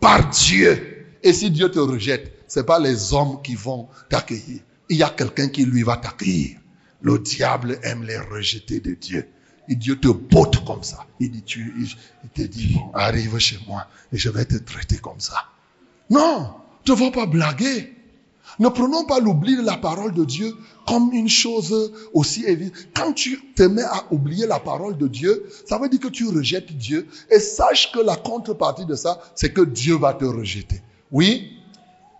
[0.00, 1.06] par Dieu.
[1.22, 4.60] Et si Dieu te rejette, c'est pas les hommes qui vont t'accueillir.
[4.88, 6.58] Il y a quelqu'un qui lui va t'accueillir.
[7.02, 9.28] Le diable aime les rejetés de Dieu.
[9.68, 11.06] Et Dieu te botte comme ça.
[11.20, 11.86] Il tu,
[12.34, 15.44] te dit, arrive chez moi et je vais te traiter comme ça.
[16.10, 16.54] Non,
[16.86, 17.94] ne vas pas blaguer.
[18.58, 20.54] Ne prenons pas l'oubli de la parole de Dieu
[20.86, 22.74] comme une chose aussi évidente.
[22.94, 26.26] Quand tu te mets à oublier la parole de Dieu, ça veut dire que tu
[26.26, 27.06] rejettes Dieu.
[27.30, 30.82] Et sache que la contrepartie de ça, c'est que Dieu va te rejeter.
[31.12, 31.52] Oui,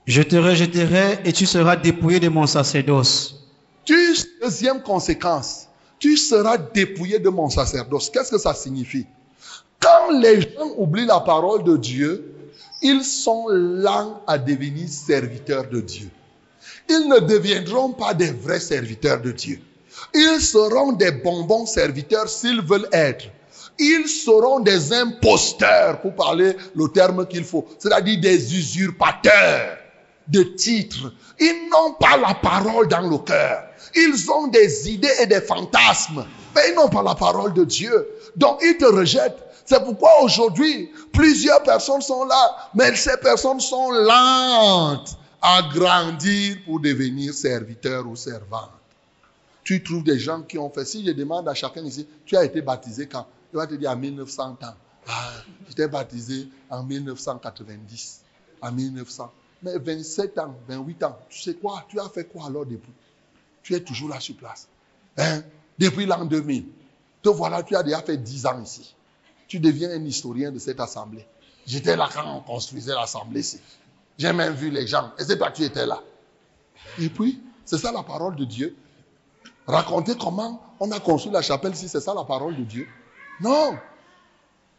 [0.07, 3.35] Je te rejetterai et tu seras dépouillé de mon sacerdoce.
[3.85, 3.95] tu,
[4.41, 5.67] deuxième conséquence,
[5.99, 8.09] tu seras dépouillé de mon sacerdoce.
[8.11, 9.07] Qu'est-ce que ça signifie?
[9.81, 12.35] Quand les gens oublient la parole de Dieu,
[12.81, 16.09] ils sont lents à devenir serviteurs de Dieu.
[16.89, 19.61] Ils ne deviendront pas des vrais serviteurs de Dieu.
[20.15, 23.27] Ils seront des bonbons serviteurs s'ils veulent être.
[23.79, 29.77] Ils seront des imposteurs, pour parler le terme qu'il faut, c'est-à-dire des usurpateurs
[30.27, 31.13] de titres.
[31.39, 33.65] Ils n'ont pas la parole dans le cœur.
[33.95, 36.25] Ils ont des idées et des fantasmes,
[36.55, 38.09] mais ils n'ont pas la parole de Dieu.
[38.37, 39.45] Donc ils te rejettent.
[39.65, 46.81] C'est pourquoi aujourd'hui, plusieurs personnes sont là, mais ces personnes sont lentes à grandir pour
[46.81, 48.71] devenir serviteurs ou servantes.
[49.63, 52.45] Tu trouves des gens qui ont fait, si je demande à chacun ici, tu as
[52.45, 53.27] été baptisé quand?
[53.53, 54.75] Il va te dire à 1900 ans.
[55.07, 55.33] Ah,
[55.69, 58.21] j'étais baptisé en 1990,
[58.61, 59.33] en 1900.
[59.63, 61.85] Mais 27 ans, 28 ans, tu sais quoi?
[61.89, 62.93] Tu as fait quoi alors depuis?
[63.63, 64.69] Tu es toujours là sur place.
[65.17, 65.43] Hein?
[65.79, 66.67] Depuis l'an 2000.
[67.23, 68.95] Te voilà, tu as déjà fait 10 ans ici.
[69.49, 71.27] Tu deviens un historien de cette assemblée.
[71.67, 73.61] J'étais là quand on construisait l'assemblée ici.
[74.19, 75.13] J'ai même vu les gens.
[75.19, 76.03] Et c'est toi, tu étais là.
[77.01, 78.77] Et puis, c'est ça la parole de Dieu.
[79.67, 82.87] Raconter comment on a construit la chapelle ici, c'est ça la parole de Dieu.
[83.41, 83.77] Non.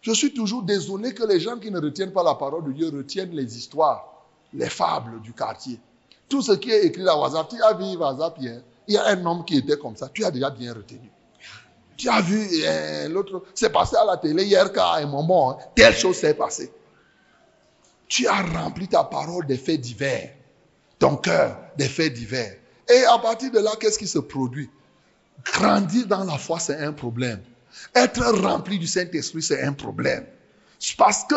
[0.01, 2.89] Je suis toujours désolé que les gens qui ne retiennent pas la parole de Dieu
[2.89, 4.05] retiennent les histoires,
[4.53, 5.79] les fables du quartier.
[6.27, 7.85] Tout ce qui est écrit dans WhatsApp, tu as vu
[8.87, 11.11] il y a un homme qui était comme ça, tu as déjà bien retenu.
[11.95, 15.57] Tu as vu euh, l'autre, c'est passé à la télé hier qu'à un moment, hein,
[15.75, 16.71] telle chose s'est passée.
[18.09, 20.31] Tu as rempli ta parole des faits divers.
[20.97, 22.55] Ton cœur des faits divers.
[22.89, 24.69] Et à partir de là, qu'est-ce qui se produit?
[25.45, 27.39] Grandir dans la foi, c'est un problème.
[27.95, 30.25] Être rempli du Saint-Esprit, c'est un problème.
[30.97, 31.35] Parce que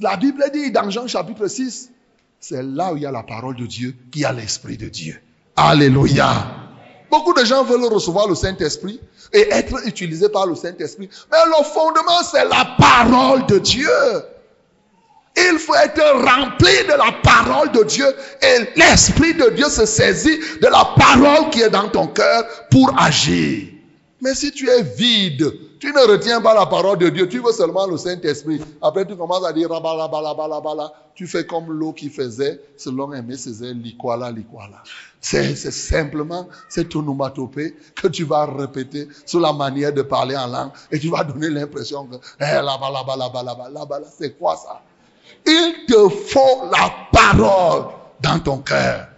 [0.00, 1.90] la Bible dit dans Jean chapitre 6,
[2.38, 4.88] c'est là où il y a la parole de Dieu, qu'il y a l'Esprit de
[4.88, 5.20] Dieu.
[5.56, 6.46] Alléluia.
[7.10, 9.00] Beaucoup de gens veulent recevoir le Saint-Esprit
[9.32, 11.08] et être utilisés par le Saint-Esprit.
[11.32, 13.88] Mais le fondement, c'est la parole de Dieu.
[15.36, 18.06] Il faut être rempli de la parole de Dieu
[18.42, 22.92] et l'Esprit de Dieu se saisit de la parole qui est dans ton cœur pour
[23.00, 23.68] agir.
[24.20, 27.52] Mais si tu es vide, tu ne retiens pas la parole de Dieu, tu veux
[27.52, 28.60] seulement le Saint-Esprit.
[28.82, 29.70] Après, tu commences à dire
[31.14, 34.82] Tu fais comme l'eau qui faisait, selon Aimé Césaire, liquala, liquala.
[35.22, 40.70] C'est simplement cette onomatopée que tu vas répéter sur la manière de parler en langue
[40.90, 44.82] et tu vas donner l'impression que, eh, là-bas, là-bas, là-bas, là-bas, là-bas, c'est quoi ça?
[45.46, 49.08] Il te faut la parole dans ton cœur.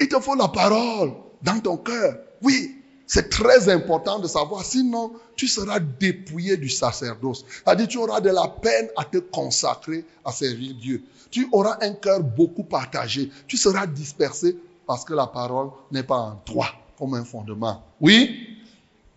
[0.00, 2.16] Il te faut la parole dans ton cœur.
[2.42, 7.44] Oui, c'est très important de savoir, sinon tu seras dépouillé du sacerdoce.
[7.64, 11.02] C'est-à-dire tu auras de la peine à te consacrer à servir Dieu.
[11.30, 13.30] Tu auras un cœur beaucoup partagé.
[13.46, 16.66] Tu seras dispersé parce que la parole n'est pas en toi
[16.98, 17.82] comme un fondement.
[18.00, 18.58] Oui?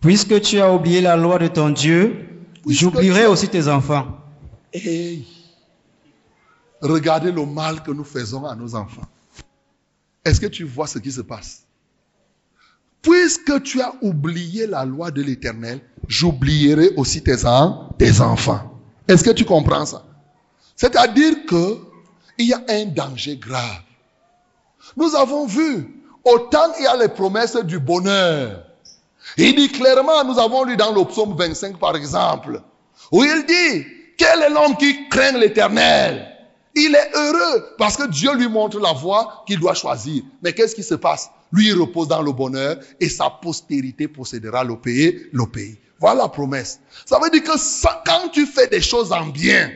[0.00, 2.28] Puisque tu as oublié la loi de ton Dieu,
[2.66, 4.06] j'oublierai aussi tes enfants.
[4.72, 5.26] Hey.
[6.82, 9.06] Regardez le mal que nous faisons à nos enfants.
[10.24, 11.62] Est-ce que tu vois ce qui se passe?
[13.00, 17.44] Puisque tu as oublié la loi de l'Éternel, j'oublierai aussi tes,
[18.20, 18.80] enfants.
[19.08, 20.04] Est-ce que tu comprends ça?
[20.76, 21.78] C'est-à-dire que
[22.38, 23.82] il y a un danger grave.
[24.96, 28.64] Nous avons vu, autant il y a les promesses du bonheur.
[29.36, 32.60] Il dit clairement, nous avons lu dans le psaume 25 par exemple,
[33.12, 36.31] où il dit, quel est l'homme qui craint l'Éternel?
[36.74, 40.22] Il est heureux parce que Dieu lui montre la voie qu'il doit choisir.
[40.42, 41.30] Mais qu'est-ce qui se passe?
[41.52, 45.78] Lui, il repose dans le bonheur et sa postérité possédera le pays.
[46.00, 46.80] Voilà la promesse.
[47.04, 49.70] Ça veut dire que quand tu fais des choses en bien,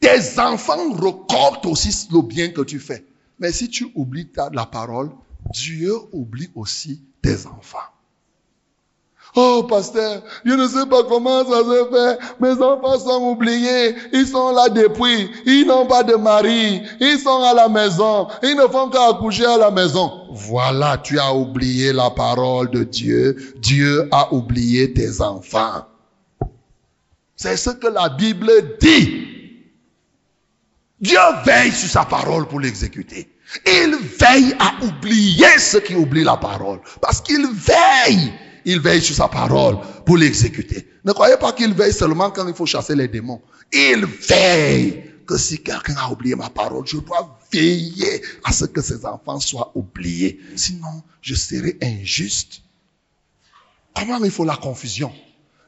[0.00, 3.04] tes enfants recordent aussi le bien que tu fais.
[3.38, 5.10] Mais si tu oublies ta, la parole,
[5.52, 7.78] Dieu oublie aussi tes enfants.
[9.38, 12.18] Oh, pasteur, je ne sais pas comment ça se fait.
[12.40, 13.94] Mes enfants sont oubliés.
[14.14, 15.30] Ils sont là depuis.
[15.44, 16.80] Ils n'ont pas de mari.
[17.00, 18.28] Ils sont à la maison.
[18.42, 20.10] Ils ne font qu'accoucher à la maison.
[20.32, 23.36] Voilà, tu as oublié la parole de Dieu.
[23.58, 25.84] Dieu a oublié tes enfants.
[27.36, 29.26] C'est ce que la Bible dit.
[30.98, 33.28] Dieu veille sur sa parole pour l'exécuter.
[33.66, 36.80] Il veille à oublier ceux qui oublient la parole.
[37.02, 38.32] Parce qu'il veille
[38.66, 40.86] il veille sur sa parole pour l'exécuter.
[41.04, 43.40] Ne croyez pas qu'il veille seulement quand il faut chasser les démons.
[43.72, 48.82] Il veille que si quelqu'un a oublié ma parole, je dois veiller à ce que
[48.82, 50.40] ses enfants soient oubliés.
[50.56, 52.62] Sinon, je serai injuste.
[53.94, 55.12] Comment il faut la confusion?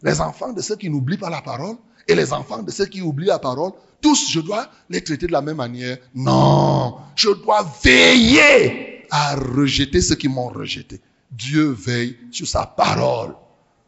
[0.02, 1.76] Les enfants de ceux qui n'oublient pas la parole
[2.08, 5.32] et les enfants de ceux qui oublient la parole, tous, je dois les traiter de
[5.32, 5.98] la même manière.
[6.14, 11.00] Non, je dois veiller à rejeter ceux qui m'ont rejeté.
[11.30, 13.34] Dieu veille sur sa parole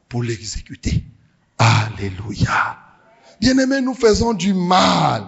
[0.08, 1.04] pour l'exécuter.
[1.58, 2.76] Alléluia.
[3.40, 5.24] Bien-aimés, nous faisons du mal,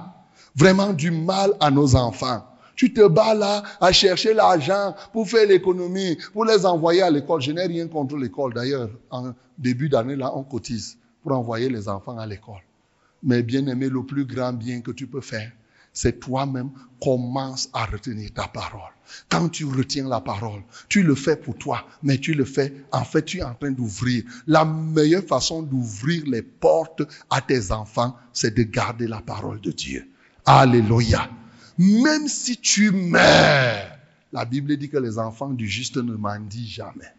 [0.54, 2.46] vraiment du mal à nos enfants.
[2.76, 7.40] Tu te bats là à chercher l'argent pour faire l'économie, pour les envoyer à l'école.
[7.40, 8.54] Je n'ai rien contre l'école.
[8.54, 12.62] D'ailleurs, en début d'année, là, on cotise pour envoyer les enfants à l'école.
[13.22, 15.52] Mais bien aimé, le plus grand bien que tu peux faire,
[15.92, 18.92] c'est toi-même commence à retenir ta parole.
[19.28, 23.04] Quand tu retiens la parole, tu le fais pour toi, mais tu le fais, en
[23.04, 24.24] fait, tu es en train d'ouvrir.
[24.46, 29.72] La meilleure façon d'ouvrir les portes à tes enfants, c'est de garder la parole de
[29.72, 30.08] Dieu.
[30.46, 31.28] Alléluia.
[31.78, 33.90] Même si tu meurs,
[34.32, 37.12] la Bible dit que les enfants du juste ne mendient jamais.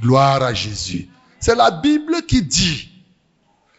[0.00, 1.08] Gloire à Jésus.
[1.40, 2.90] C'est la Bible qui dit.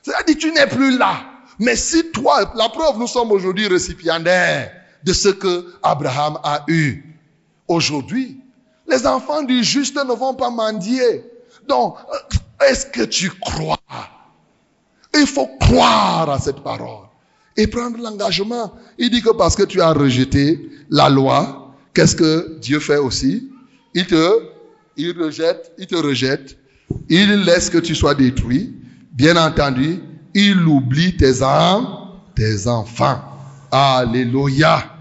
[0.02, 1.37] C'est-à-dire, tu n'es plus là.
[1.60, 4.72] Mais si toi, la preuve, nous sommes aujourd'hui récipiendaires
[5.04, 7.04] de ce que Abraham a eu.
[7.68, 8.40] Aujourd'hui,
[8.88, 11.24] les enfants du juste ne vont pas mendier.
[11.68, 11.98] Donc,
[12.66, 13.78] est-ce que tu crois?
[15.14, 17.08] Il faut croire à cette parole
[17.56, 18.74] et prendre l'engagement.
[18.98, 23.50] Il dit que parce que tu as rejeté la loi, qu'est-ce que Dieu fait aussi?
[23.94, 24.40] Il te,
[24.96, 26.58] il rejette, il te rejette,
[27.10, 28.76] il laisse que tu sois détruit.
[29.12, 30.00] Bien entendu,
[30.40, 31.88] il oublie tes âmes,
[32.36, 33.24] tes enfants.
[33.72, 34.96] Alléluia.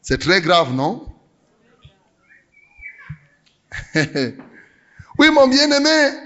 [0.00, 1.06] C'est très grave, non?
[5.18, 6.16] Oui, mon bien-aimé,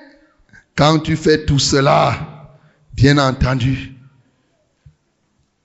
[0.76, 2.54] quand tu fais tout cela,
[2.92, 3.94] bien entendu,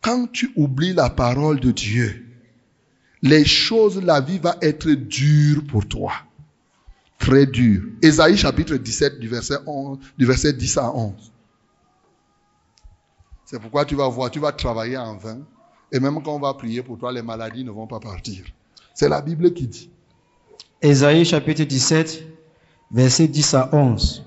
[0.02, 2.26] quand tu oublies la parole de Dieu,
[3.22, 6.14] les choses, la vie va être dure pour toi.
[7.20, 7.84] Très dure.
[8.02, 11.14] Ésaïe chapitre 17 du verset, 11, du verset 10 à 11.
[13.52, 15.40] C'est pourquoi tu vas voir, tu vas travailler en vain.
[15.92, 18.46] Et même quand on va prier pour toi, les maladies ne vont pas partir.
[18.94, 19.90] C'est la Bible qui dit.
[20.84, 22.28] Ésaïe chapitre 17,
[22.92, 24.24] verset 10 à 11.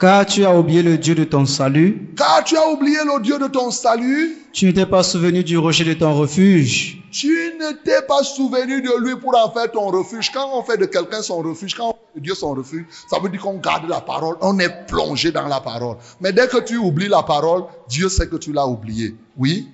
[0.00, 3.38] Car tu as oublié le Dieu de ton salut, Car tu as oublié le Dieu
[3.38, 7.72] de ton salut, tu ne t'es pas souvenu du rocher de ton refuge, tu ne
[7.84, 10.32] t'es pas souvenu de lui pour en faire ton refuge.
[10.32, 13.18] Quand on fait de quelqu'un son refuge, quand on fait de Dieu son refuge, ça
[13.18, 15.98] veut dire qu'on garde la parole, on est plongé dans la parole.
[16.22, 19.14] Mais dès que tu oublies la parole, Dieu sait que tu l'as oublié.
[19.36, 19.68] Oui?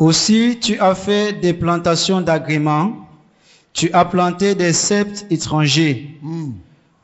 [0.00, 2.94] Aussi, tu as fait des plantations d'agréments,
[3.72, 6.18] tu as planté des septes étrangers.
[6.20, 6.50] Hmm.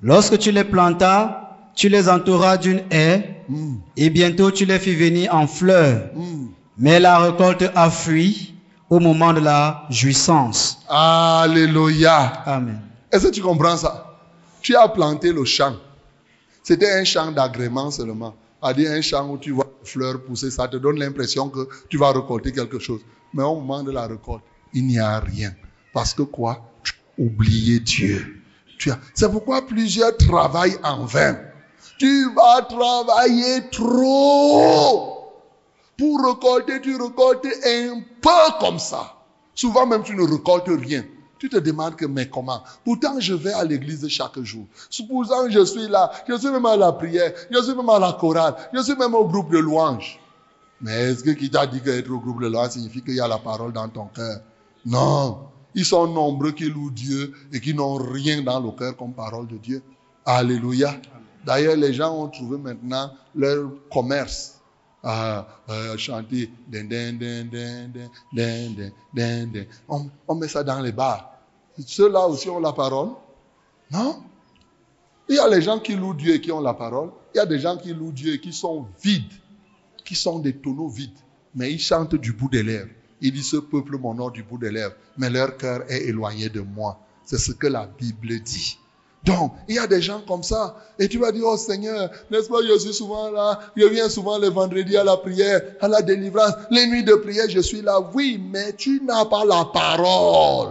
[0.03, 1.48] Lorsque tu les plantas,
[1.79, 3.77] tu les entouras d'une haie, Hmm.
[3.97, 6.11] et bientôt tu les fis venir en fleurs.
[6.15, 6.49] Hmm.
[6.77, 8.55] Mais la récolte a fui
[8.91, 10.81] au moment de la jouissance.
[10.89, 12.43] Alléluia.
[12.45, 12.81] Amen.
[13.11, 14.19] Est-ce que tu comprends ça?
[14.61, 15.77] Tu as planté le champ.
[16.63, 18.35] C'était un champ d'agrément seulement.
[18.63, 22.13] C'est-à-dire un champ où tu vois fleurs pousser, ça te donne l'impression que tu vas
[22.13, 23.01] récolter quelque chose.
[23.33, 24.43] Mais au moment de la récolte,
[24.75, 25.53] il n'y a rien.
[25.95, 26.71] Parce que quoi?
[26.83, 28.43] Tu as oublié Dieu.
[29.15, 31.39] C'est pourquoi plusieurs travaillent en vain.
[31.99, 35.15] Tu vas travailler trop.
[35.97, 39.15] Pour récolter, tu récoltes un peu comme ça.
[39.55, 41.05] Souvent même, tu ne récoltes rien.
[41.39, 42.63] Tu te demandes que, mais comment?
[42.85, 44.67] Pourtant, je vais à l'église chaque jour.
[44.91, 48.13] Supposant je suis là, je suis même à la prière, je suis même à la
[48.13, 50.21] chorale, je suis même au groupe de louanges.
[50.81, 53.29] Mais est-ce que qui t'a dit qu'être au groupe de louanges signifie qu'il y a
[53.29, 54.41] la parole dans ton cœur?
[54.85, 55.39] Non.
[55.75, 59.47] Ils sont nombreux qui louent Dieu et qui n'ont rien dans le cœur comme parole
[59.47, 59.83] de Dieu.
[60.25, 60.95] Alléluia.
[61.45, 64.55] D'ailleurs, les gens ont trouvé maintenant leur commerce.
[65.03, 66.51] à euh, euh, chanter
[69.89, 71.33] on, on met ça dans les bars.
[71.79, 73.11] Ceux-là aussi ont la parole.
[73.91, 74.23] Non?
[75.29, 77.11] Il y a les gens qui louent Dieu et qui ont la parole.
[77.35, 79.33] Il y a des gens qui louent Dieu et qui sont vides,
[80.05, 81.19] qui sont des tonneaux vides.
[81.55, 82.91] Mais ils chantent du bout des lèvres.
[83.21, 86.61] Ils disent, ce peuple m'honore du bout des lèvres, mais leur cœur est éloigné de
[86.61, 87.01] moi.
[87.25, 88.79] C'est ce que la Bible dit.
[89.25, 90.77] Donc, il y a des gens comme ça.
[90.99, 94.39] Et tu vas dire, oh Seigneur, n'est-ce pas, je suis souvent là, je viens souvent
[94.39, 98.01] les vendredis à la prière, à la délivrance, les nuits de prière, je suis là.
[98.15, 100.71] Oui, mais tu n'as pas la parole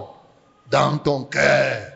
[0.71, 1.91] dans ton cœur.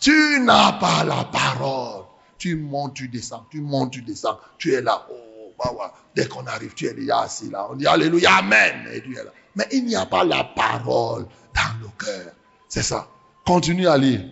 [0.00, 2.04] Tu n'as pas la parole.
[2.36, 4.38] Tu montes, tu descends, tu montes, tu descends.
[4.58, 5.06] Tu es là.
[5.10, 5.90] Oh, bah, ouais.
[6.14, 7.68] Dès qu'on arrive, tu es déjà assis là.
[7.70, 8.86] On dit Alléluia, Amen.
[8.92, 9.30] Et tu es là.
[9.56, 12.32] Mais il n'y a pas la parole dans le cœur.
[12.68, 13.08] C'est ça.
[13.46, 14.24] Continue à lire.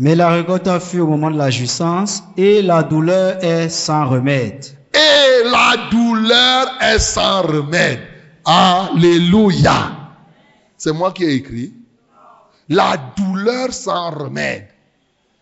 [0.00, 4.08] Mais la récolte a fui au moment de la jouissance, et la douleur est sans
[4.08, 4.64] remède.
[4.94, 7.98] Et la douleur est sans remède.
[8.44, 9.90] Alléluia.
[10.76, 11.74] C'est moi qui ai écrit.
[12.68, 14.68] La douleur sans remède.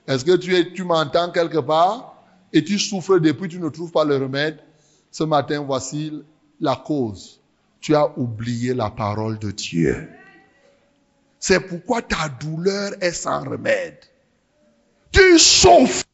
[0.09, 2.15] Est-ce que tu, es, tu m'entends quelque part?
[2.51, 4.59] Et tu souffres depuis, tu ne trouves pas le remède?
[5.11, 6.25] Ce matin, voici
[6.63, 7.41] la cause.
[7.83, 10.09] Tu as oublié la parole de Dieu.
[11.39, 13.99] C'est pourquoi ta douleur est sans remède.
[15.13, 16.05] Tu souffres.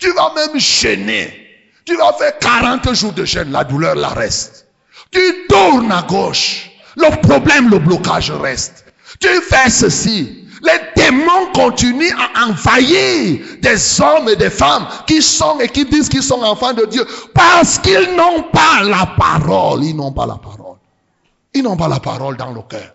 [0.00, 1.40] Tu vas même gêner.
[1.84, 3.50] Tu vas faire 40 jours de gêne.
[3.50, 4.68] La douleur, la reste.
[5.10, 6.70] Tu tournes à gauche.
[6.96, 8.84] Le problème, le blocage reste.
[9.20, 10.40] Tu fais ceci.
[10.62, 16.08] Les démons continuent à envahir des hommes et des femmes qui sont et qui disent
[16.08, 19.84] qu'ils sont enfants de Dieu parce qu'ils n'ont pas la parole.
[19.84, 20.78] Ils n'ont pas la parole.
[21.52, 22.94] Ils n'ont pas la parole dans le cœur.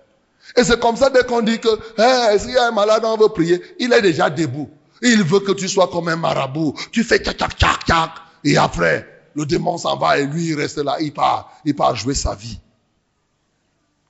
[0.58, 3.16] Et c'est comme ça dès qu'on dit que, hey, s'il y a un malade, on
[3.18, 4.70] veut prier, il est déjà debout.
[5.02, 6.74] Il veut que tu sois comme un marabout.
[6.92, 8.12] Tu fais tchac, tchac, tchac, tchac.
[8.44, 10.98] Et après, le démon s'en va et lui, il reste là.
[11.00, 12.60] Il part, il part jouer sa vie.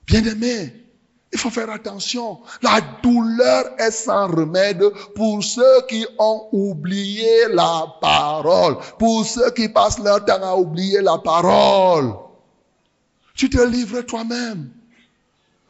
[0.06, 0.74] Bien aimé,
[1.32, 2.40] il faut faire attention.
[2.62, 4.82] La douleur est sans remède
[5.14, 8.78] pour ceux qui ont oublié la parole.
[8.98, 12.14] Pour ceux qui passent leur temps à oublier la parole.
[13.34, 14.70] Tu te livres toi-même.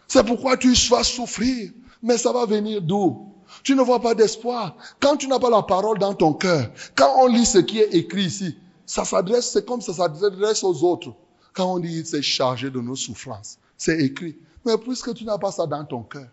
[0.09, 1.71] C'est pourquoi tu vas souffrir.
[2.03, 3.30] Mais ça va venir d'où?
[3.63, 4.77] Tu ne vois pas d'espoir.
[5.01, 7.95] Quand tu n'as pas la parole dans ton cœur, quand on lit ce qui est
[7.95, 8.57] écrit ici,
[8.87, 11.15] ça s'adresse, c'est comme ça s'adresse aux autres.
[11.53, 14.37] Quand on dit c'est chargé de nos souffrances, c'est écrit.
[14.65, 16.29] Mais puisque tu n'as pas ça dans ton cœur,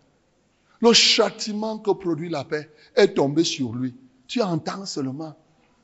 [0.80, 3.94] le châtiment que produit la paix est tombé sur lui.
[4.26, 5.34] Tu entends seulement.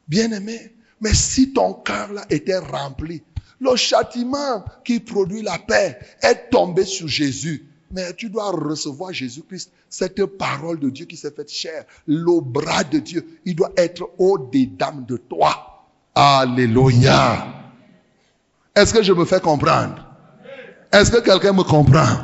[0.07, 3.23] Bien-aimé, mais si ton cœur là était rempli,
[3.61, 7.69] le châtiment qui produit la paix est tombé sur Jésus.
[7.95, 12.83] Mais tu dois recevoir Jésus-Christ, cette parole de Dieu qui s'est faite chair, le bras
[12.83, 13.39] de Dieu.
[13.45, 15.85] Il doit être au-dedans de toi.
[16.13, 17.47] Alléluia.
[18.75, 20.05] Est-ce que je me fais comprendre?
[20.91, 22.19] Est-ce que quelqu'un me comprend?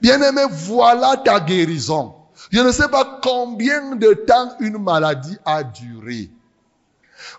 [0.00, 2.14] Bien-aimé, voilà ta guérison.
[2.52, 6.30] Je ne sais pas combien de temps une maladie a duré.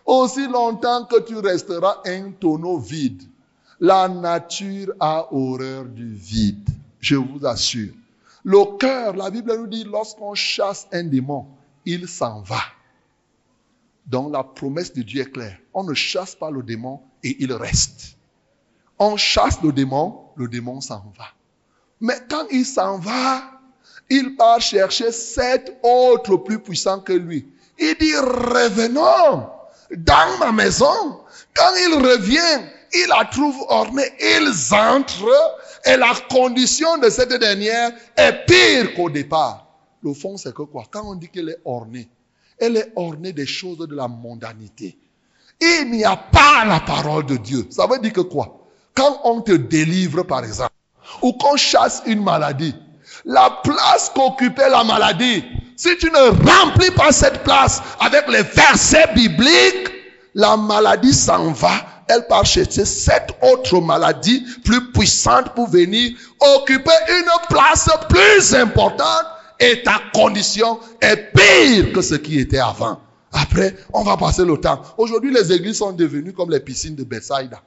[0.05, 3.23] Aussi longtemps que tu resteras un tonneau vide,
[3.79, 6.67] la nature a horreur du vide.
[6.99, 7.93] Je vous assure.
[8.43, 11.47] Le cœur, la Bible nous dit, lorsqu'on chasse un démon,
[11.85, 12.61] il s'en va.
[14.05, 15.57] Donc la promesse de Dieu est claire.
[15.73, 18.15] On ne chasse pas le démon et il reste.
[18.99, 21.25] On chasse le démon, le démon s'en va.
[21.99, 23.43] Mais quand il s'en va,
[24.09, 27.47] il part chercher sept autres plus puissants que lui.
[27.77, 29.49] Il dit, revenons
[29.91, 31.21] dans ma maison.
[31.53, 34.09] Quand il revient, il la trouve ornée.
[34.19, 39.67] Ils entrent et la condition de cette dernière est pire qu'au départ.
[40.03, 40.85] Le fond, c'est que quoi?
[40.89, 42.07] Quand on dit qu'elle est ornée,
[42.59, 44.97] elle est ornée des choses de la mondanité.
[45.59, 47.67] Il n'y a pas la parole de Dieu.
[47.69, 48.59] Ça veut dire que quoi?
[48.95, 50.71] Quand on te délivre, par exemple,
[51.21, 52.75] ou qu'on chasse une maladie,
[53.25, 55.43] la place qu'occupait la maladie,
[55.75, 59.91] si tu ne remplis pas cette place avec les versets bibliques,
[60.33, 61.96] la maladie s'en va.
[62.09, 69.25] Elle part chercher sept autres maladies plus puissantes pour venir occuper une place plus importante
[69.59, 73.01] et ta condition est pire que ce qui était avant.
[73.31, 74.81] Après, on va passer le temps.
[74.97, 77.61] Aujourd'hui, les églises sont devenues comme les piscines de Bethsaida.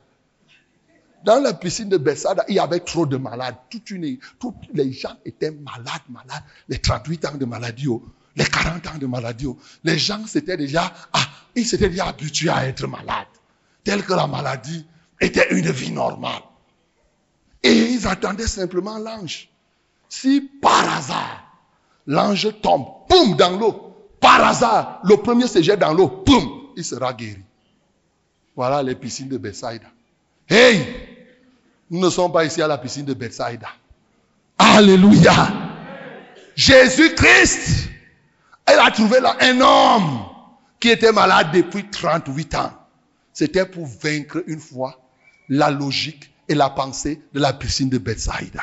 [1.25, 3.57] Dans la piscine de Bethsaida, il y avait trop de malades.
[3.91, 6.43] Une, tous les gens étaient malades, malades.
[6.69, 8.03] Les 38 ans de maladie, oh.
[8.37, 9.47] les 40 ans de maladie.
[9.47, 9.59] Oh.
[9.85, 11.21] Les gens s'étaient déjà, ah,
[11.55, 13.27] ils s'étaient déjà habitués à être malades.
[13.91, 14.87] Tel que la maladie
[15.21, 16.43] était une vie normale.
[17.61, 19.49] Et ils attendaient simplement l'ange.
[20.09, 21.43] Si par hasard,
[22.07, 26.85] l'ange tombe, poum, dans l'eau, par hasard, le premier se jette dans l'eau, poum, il
[26.85, 27.43] sera guéri.
[28.55, 29.89] Voilà les piscines de Bethsaida.
[30.49, 30.87] Hey,
[31.91, 33.71] nous ne sommes pas ici à la piscine de Bethsaida.
[34.57, 35.49] Alléluia.
[36.55, 37.89] Jésus-Christ,
[38.67, 40.27] elle a trouvé là un homme
[40.79, 42.80] qui était malade depuis 38 ans.
[43.41, 45.01] C'était pour vaincre une fois
[45.49, 48.63] la logique et la pensée de la piscine de Bethsaida.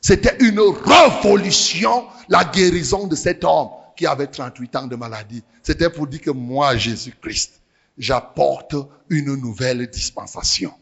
[0.00, 5.44] C'était une révolution, la guérison de cet homme qui avait 38 ans de maladie.
[5.62, 7.60] C'était pour dire que moi, Jésus-Christ,
[7.96, 8.74] j'apporte
[9.08, 10.74] une nouvelle dispensation.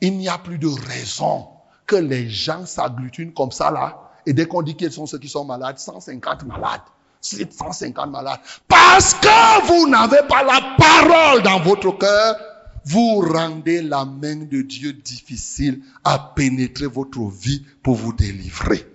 [0.00, 1.48] Il n'y a plus de raison
[1.84, 4.12] que les gens s'agglutinent comme ça là.
[4.24, 6.80] Et dès qu'on dit qu'ils sont ceux qui sont malades, 150 malades.
[7.20, 8.40] 150 malades.
[8.68, 12.36] Parce que vous n'avez pas la parole dans votre cœur,
[12.84, 18.86] vous rendez la main de Dieu difficile à pénétrer votre vie pour vous délivrer.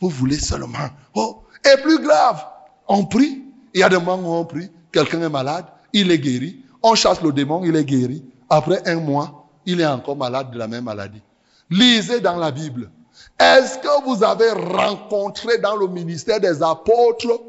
[0.00, 0.88] Vous voulez seulement.
[1.14, 2.44] Oh, et plus grave,
[2.88, 3.42] on prie.
[3.74, 4.70] Il y a des moments où on prie.
[4.92, 6.64] Quelqu'un est malade, il est guéri.
[6.82, 8.22] On chasse le démon, il est guéri.
[8.50, 11.22] Après un mois, il est encore malade de la même maladie.
[11.70, 12.90] Lisez dans la Bible.
[13.38, 17.40] Est-ce que vous avez rencontré dans le ministère des apôtres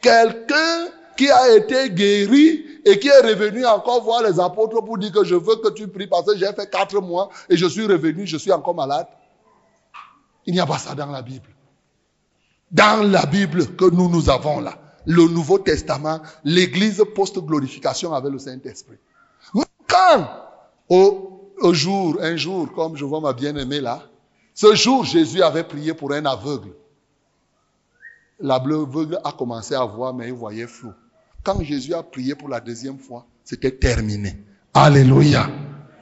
[0.00, 5.12] quelqu'un qui a été guéri et qui est revenu encore voir les apôtres pour dire
[5.12, 7.86] que je veux que tu pries parce que j'ai fait quatre mois et je suis
[7.86, 9.06] revenu, je suis encore malade
[10.46, 11.48] Il n'y a pas ça dans la Bible.
[12.70, 18.38] Dans la Bible que nous, nous avons là, le Nouveau Testament, l'Église post-glorification avec le
[18.38, 18.98] Saint-Esprit.
[19.86, 20.26] Quand
[20.88, 24.02] au un jour, un jour, comme je vois ma bien-aimée là,
[24.54, 26.70] ce jour, Jésus avait prié pour un aveugle.
[28.40, 30.92] L'aveugle a commencé à voir, mais il voyait flou.
[31.42, 34.36] Quand Jésus a prié pour la deuxième fois, c'était terminé.
[34.74, 35.50] Alléluia.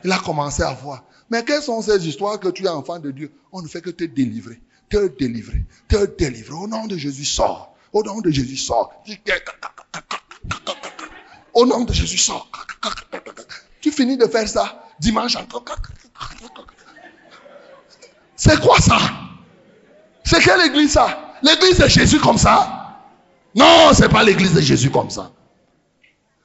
[0.04, 1.04] Il a commencé à voir.
[1.30, 3.90] Mais quelles sont ces histoires que tu es enfant de Dieu On ne fait que
[3.90, 6.54] te délivrer, te délivrer, te délivrer.
[6.54, 7.74] Au nom de Jésus, sors.
[7.92, 8.92] Au nom de Jésus, sors.
[11.54, 12.50] Au nom de Jésus, sors.
[13.80, 15.64] Tu finis de faire ça dimanche encore.
[18.36, 18.98] C'est quoi ça
[20.24, 22.78] C'est quelle église ça L'église de Jésus comme ça?
[23.54, 25.30] Non, c'est pas l'église de Jésus comme ça.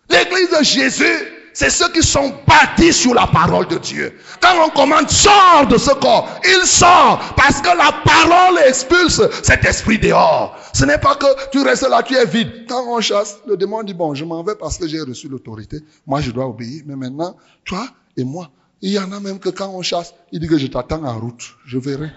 [0.10, 1.16] L'église de Jésus,
[1.54, 4.18] c'est ceux qui sont bâtis sur la parole de Dieu.
[4.42, 9.64] Quand on commande, sort de ce corps, il sort parce que la parole expulse cet
[9.66, 10.58] esprit dehors.
[10.74, 12.66] Ce n'est pas que tu restes là, tu es vide.
[12.68, 15.80] Quand on chasse, le démon dit, bon, je m'en vais parce que j'ai reçu l'autorité.
[16.08, 16.84] Moi, je dois obéir.
[16.86, 17.88] Mais maintenant, toi,
[18.18, 18.50] et moi.
[18.82, 21.18] Il y en a même que quand on chasse, il dit que je t'attends en
[21.18, 22.12] route, je verrai.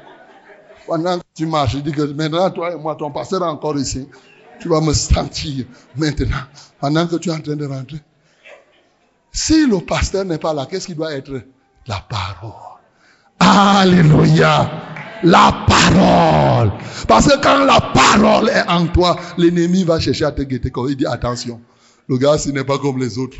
[0.86, 3.76] Pendant que tu marches, il dit que maintenant, toi et moi, ton pasteur est encore
[3.76, 4.08] ici.
[4.60, 5.66] Tu vas me sentir
[5.96, 6.44] maintenant,
[6.80, 8.00] pendant que tu es en train de rentrer.
[9.32, 11.42] Si le pasteur n'est pas là, qu'est-ce qui doit être?
[11.86, 12.52] La parole.
[13.38, 14.70] Alléluia.
[15.22, 16.72] La parole.
[17.06, 20.72] Parce que quand la parole est en toi, l'ennemi va chercher à te guetter.
[20.88, 21.60] Il dit attention.
[22.08, 23.38] Le gars, ce n'est pas comme les autres.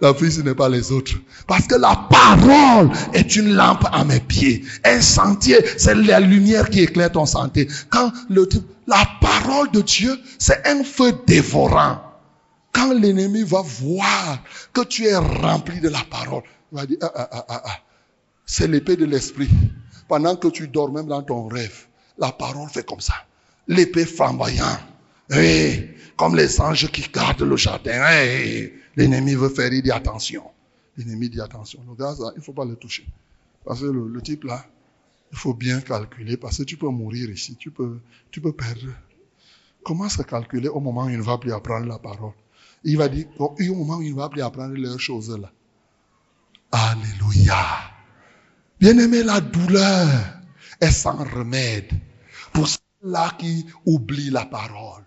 [0.00, 1.14] La pluie, ce n'est pas les autres.
[1.46, 4.62] Parce que la parole est une lampe à mes pieds.
[4.84, 7.66] Un sentier, c'est la lumière qui éclaire ton sentier.
[7.88, 8.46] Quand le,
[8.86, 12.02] la parole de Dieu, c'est un feu dévorant.
[12.72, 14.42] Quand l'ennemi va voir
[14.74, 16.42] que tu es rempli de la parole,
[16.72, 17.78] il va dire, ah, ah, ah, ah, ah.
[18.44, 19.48] c'est l'épée de l'esprit.
[20.08, 21.86] Pendant que tu dors même dans ton rêve,
[22.18, 23.14] la parole fait comme ça.
[23.66, 24.80] L'épée flamboyante.
[25.30, 28.04] Oui, comme les anges qui gardent le jardin.
[28.96, 30.44] L'ennemi veut faire, il dit attention.
[30.96, 31.80] L'ennemi dit attention.
[31.86, 33.06] Le gars, il ne faut pas le toucher.
[33.64, 34.64] Parce que le, type là,
[35.32, 37.98] il faut bien calculer parce que tu peux mourir ici, tu peux,
[38.30, 38.92] tu peux perdre.
[39.84, 42.32] Comment se calculer au moment où il ne va plus apprendre la parole?
[42.84, 45.50] Il va dire, au moment où il ne va plus apprendre les choses là.
[46.72, 47.56] Alléluia.
[48.80, 50.08] Bien-aimé, la douleur
[50.80, 51.90] est sans remède
[52.52, 55.05] pour ceux-là qui oublient la parole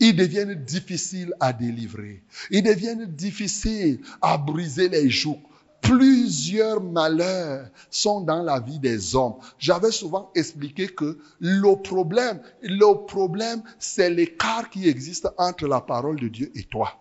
[0.00, 2.22] ils deviennent difficiles à délivrer.
[2.50, 5.38] Ils deviennent difficiles à briser les joues.
[5.82, 9.34] Plusieurs malheurs sont dans la vie des hommes.
[9.58, 16.18] J'avais souvent expliqué que le problème, le problème, c'est l'écart qui existe entre la parole
[16.18, 16.98] de Dieu et toi.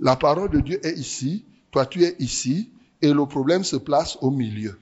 [0.00, 2.70] La parole de Dieu est ici, toi tu es ici,
[3.02, 4.78] et le problème se place au milieu.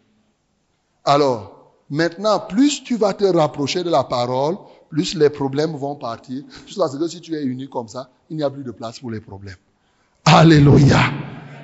[1.04, 4.56] Alors, maintenant, plus tu vas te rapprocher de la parole,
[4.90, 6.42] plus les problèmes vont partir.
[6.66, 8.98] Jusqu'à ce que si tu es uni comme ça, il n'y a plus de place
[8.98, 9.56] pour les problèmes.
[10.24, 11.00] Alléluia.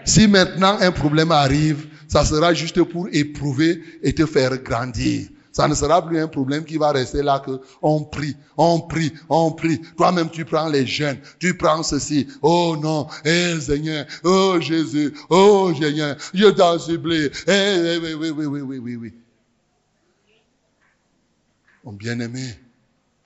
[0.05, 5.29] Si maintenant un problème arrive, ça sera juste pour éprouver et te faire grandir.
[5.55, 9.13] Ça ne sera plus un problème qui va rester là que on prie, on prie,
[9.29, 9.81] on prie.
[9.97, 12.27] Toi-même, tu prends les jeunes, tu prends ceci.
[12.43, 17.31] Oh non, eh Seigneur, oh Jésus, oh Seigneur, je t'en supplie.
[17.47, 19.15] Eh, oui, oui, oui, oui, oui, oui, oui.
[21.85, 22.59] Mon bien-aimé,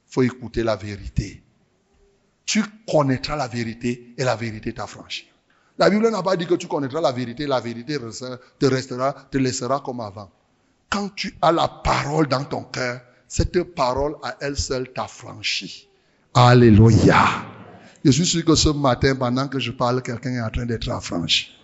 [0.09, 1.43] faut écouter la vérité.
[2.47, 5.29] Tu connaîtras la vérité et la vérité t'affranchira.
[5.79, 7.99] La Bible n'a pas dit que tu connaîtras la vérité, la vérité
[8.59, 10.31] te restera, te laissera comme avant.
[10.91, 15.89] Quand tu as la parole dans ton cœur, cette parole à elle seule t'affranchit.
[16.35, 17.45] Alléluia.
[18.05, 20.89] Je suis sûr que ce matin, pendant que je parle, quelqu'un est en train d'être
[20.91, 21.55] affranchi.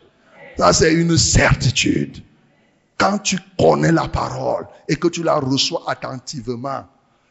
[0.59, 2.23] Ça, c'est une certitude.
[2.99, 6.85] Quand tu connais la parole et que tu la reçois attentivement,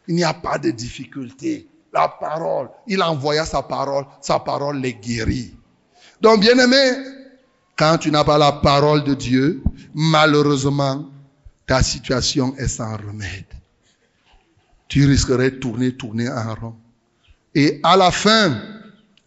[0.08, 1.68] il n'y a pas de difficulté.
[1.94, 5.56] La parole, il envoya sa parole, sa parole les guérit.
[6.22, 6.92] Donc, bien aimé,
[7.78, 9.62] quand tu n'as pas la parole de Dieu,
[9.94, 11.06] malheureusement,
[11.66, 13.46] ta situation est sans remède.
[14.88, 16.76] Tu risquerais de tourner, tourner en rond.
[17.56, 18.62] Et à la fin,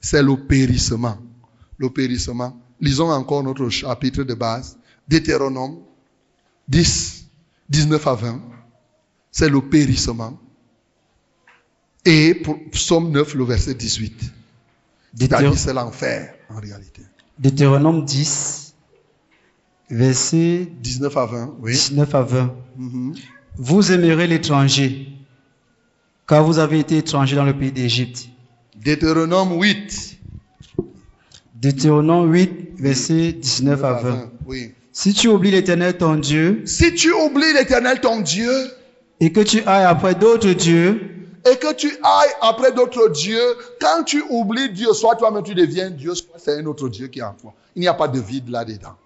[0.01, 1.18] c'est le périssement.
[1.79, 2.57] Le périssement.
[2.81, 4.79] Lisons encore notre chapitre de base.
[5.09, 5.79] Deutéronome
[6.68, 7.27] 10,
[7.68, 8.41] 19 à 20.
[9.31, 10.39] C'est le périssement.
[12.07, 14.32] Et pour Psaume 9, le verset 18.
[15.57, 17.02] C'est l'enfer en réalité.
[17.38, 18.74] Deutéronome 10,
[19.90, 21.57] verset 19 à 20.
[21.61, 21.72] Oui.
[21.72, 22.54] 19 à 20.
[22.78, 23.18] Mm-hmm.
[23.57, 25.09] Vous aimerez l'étranger,
[26.28, 28.28] car vous avez été étranger dans le pays d'Égypte.
[28.76, 30.18] Deutéronome 8.
[31.57, 34.30] Deutéronome 8, verset 19 à 20.
[34.46, 34.72] Oui.
[34.92, 38.52] Si tu oublies l'éternel ton Dieu, si tu oublies l'éternel ton Dieu,
[39.18, 41.16] et que tu ailles après d'autres dieux,
[41.51, 45.90] et que tu ailles après d'autres dieux, quand tu oublies Dieu, soit toi-même tu deviens
[45.90, 47.55] Dieu, soit c'est un autre Dieu qui est en toi.
[47.74, 48.97] Il n'y a pas de vide là-dedans.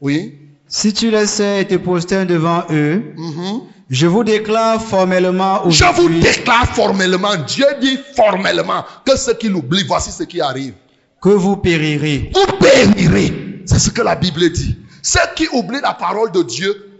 [0.00, 0.38] Oui?
[0.66, 3.62] Si tu les sais et te devant eux, mm-hmm.
[3.90, 9.84] je vous déclare formellement Je vous déclare formellement, Dieu dit formellement, que ce qu'il oublie,
[9.86, 10.74] voici ce qui arrive.
[11.20, 12.32] Que vous périrez.
[12.34, 13.62] Vous périrez.
[13.66, 14.76] C'est ce que la Bible dit.
[15.02, 16.91] Ceux qui oublient la parole de Dieu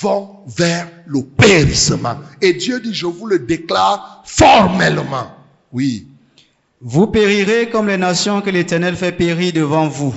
[0.00, 2.16] vont vers le périssement.
[2.40, 5.30] Et Dieu dit, je vous le déclare formellement.
[5.72, 6.08] Oui.
[6.80, 10.14] Vous périrez comme les nations que l'Éternel fait périr devant vous.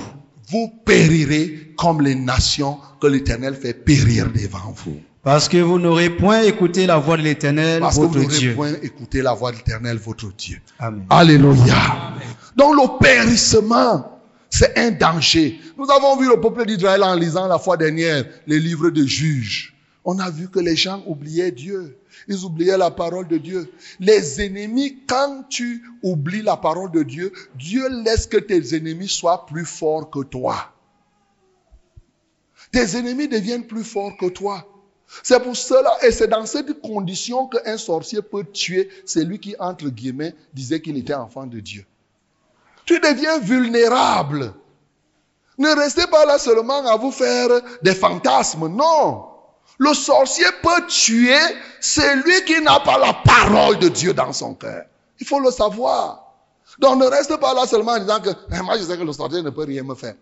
[0.50, 5.00] Vous périrez comme les nations que l'Éternel fait périr devant vous.
[5.22, 8.20] Parce que vous n'aurez point écouté la voix de l'Éternel, votre Dieu.
[8.20, 10.60] Parce que vous n'aurez point écouté la voix de l'Éternel, votre Dieu.
[10.78, 11.04] Amen.
[11.10, 12.14] Alléluia.
[12.56, 14.20] Donc le périssement,
[14.52, 15.58] c'est un danger.
[15.78, 19.74] Nous avons vu le peuple d'Israël en lisant la fois dernière les livres de juges.
[20.04, 21.96] On a vu que les gens oubliaient Dieu.
[22.28, 23.72] Ils oubliaient la parole de Dieu.
[23.98, 29.46] Les ennemis, quand tu oublies la parole de Dieu, Dieu laisse que tes ennemis soient
[29.46, 30.74] plus forts que toi.
[32.72, 34.68] Tes ennemis deviennent plus forts que toi.
[35.22, 39.88] C'est pour cela, et c'est dans cette condition qu'un sorcier peut tuer celui qui, entre
[39.88, 41.86] guillemets, disait qu'il était enfant de Dieu
[42.84, 44.52] tu deviens vulnérable.
[45.58, 47.48] Ne restez pas là seulement à vous faire
[47.82, 48.68] des fantasmes.
[48.68, 49.26] Non.
[49.78, 51.38] Le sorcier peut tuer
[51.80, 54.84] celui qui n'a pas la parole de Dieu dans son cœur.
[55.20, 56.34] Il faut le savoir.
[56.78, 59.12] Donc ne reste pas là seulement en disant que eh, moi je sais que le
[59.12, 60.14] sorcier ne peut rien me faire.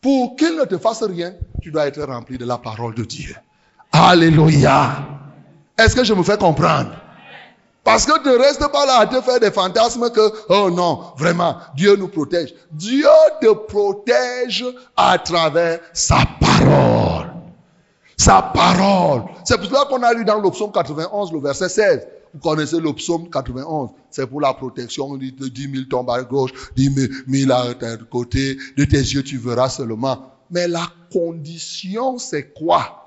[0.00, 3.34] pour qu'il ne te fasse rien, tu dois être rempli de la parole de Dieu.
[3.92, 5.04] Alléluia.
[5.78, 6.92] Est-ce que je me fais comprendre?
[7.86, 11.56] Parce que ne reste pas là à te faire des fantasmes que, oh non, vraiment,
[11.76, 12.52] Dieu nous protège.
[12.72, 13.06] Dieu
[13.40, 14.64] te protège
[14.96, 17.32] à travers sa parole.
[18.16, 19.22] Sa parole.
[19.44, 22.08] C'est pour cela qu'on a lu dans le psaume 91, le verset 16.
[22.34, 23.90] Vous connaissez le psaume 91.
[24.10, 27.66] C'est pour la protection de 10 000 tombes à gauche, 10 000 à
[28.10, 28.58] côté.
[28.76, 30.32] De tes yeux, tu verras seulement.
[30.50, 33.05] Mais la condition, c'est quoi?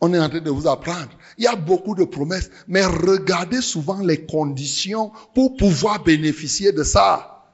[0.00, 1.10] On est en train de vous apprendre.
[1.36, 6.82] Il y a beaucoup de promesses, mais regardez souvent les conditions pour pouvoir bénéficier de
[6.82, 7.44] ça.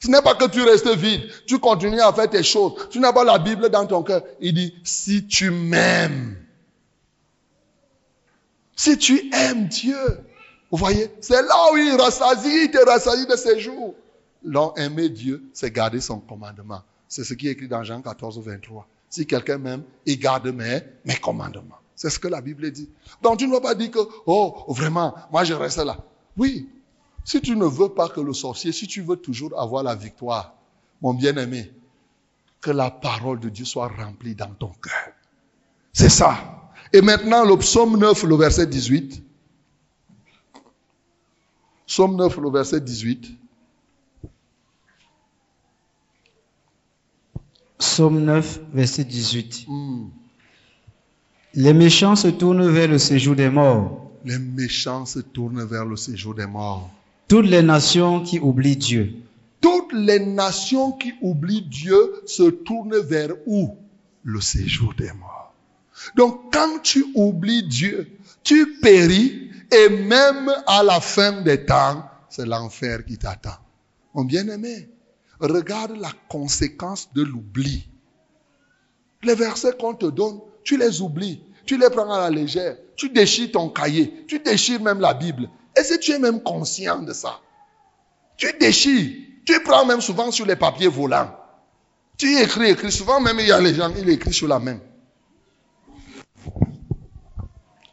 [0.00, 2.74] Ce n'est pas que tu restes vide, tu continues à faire tes choses.
[2.90, 4.22] Tu n'as pas la Bible dans ton cœur.
[4.40, 6.36] Il dit, si tu m'aimes,
[8.76, 9.96] si tu aimes Dieu,
[10.70, 13.94] vous voyez, c'est là où il rassasie, il te rassasie de ses jours.
[14.42, 16.82] L'homme aimer Dieu, c'est garder son commandement.
[17.08, 18.86] C'est ce qui est écrit dans Jean 14, 23.
[19.08, 21.78] Si quelqu'un m'aime, il garde mes, mes commandements.
[21.94, 22.88] C'est ce que la Bible dit.
[23.22, 25.98] Donc tu ne vas pas dire que, oh, vraiment, moi je reste là.
[26.36, 26.68] Oui,
[27.24, 30.54] si tu ne veux pas que le sorcier, si tu veux toujours avoir la victoire,
[31.00, 31.72] mon bien-aimé,
[32.60, 35.14] que la parole de Dieu soit remplie dans ton cœur.
[35.92, 36.70] C'est ça.
[36.92, 39.22] Et maintenant, le psaume 9, le verset 18.
[41.86, 43.38] Psaume 9, le verset 18.
[47.78, 49.66] Psaume 9, verset 18.
[51.56, 54.10] Les méchants se tournent vers le séjour des morts.
[54.24, 56.90] Les méchants se tournent vers le séjour des morts.
[57.28, 59.14] Toutes les nations qui oublient Dieu.
[59.60, 63.76] Toutes les nations qui oublient Dieu se tournent vers où?
[64.24, 65.54] Le séjour des morts.
[66.16, 68.10] Donc quand tu oublies Dieu,
[68.42, 73.58] tu péris et même à la fin des temps, c'est l'enfer qui t'attend.
[74.12, 74.88] Mon bien-aimé,
[75.38, 77.88] regarde la conséquence de l'oubli.
[79.22, 83.10] Les versets qu'on te donne, tu les oublies, tu les prends à la légère, tu
[83.10, 85.48] déchires ton cahier, tu déchires même la Bible.
[85.76, 87.40] Et si tu es même conscient de ça,
[88.36, 89.12] tu déchires,
[89.44, 91.30] tu prends même souvent sur les papiers volants.
[92.16, 92.92] Tu écris, écris.
[92.92, 94.78] Souvent même il y a les gens, il écrit sur la main.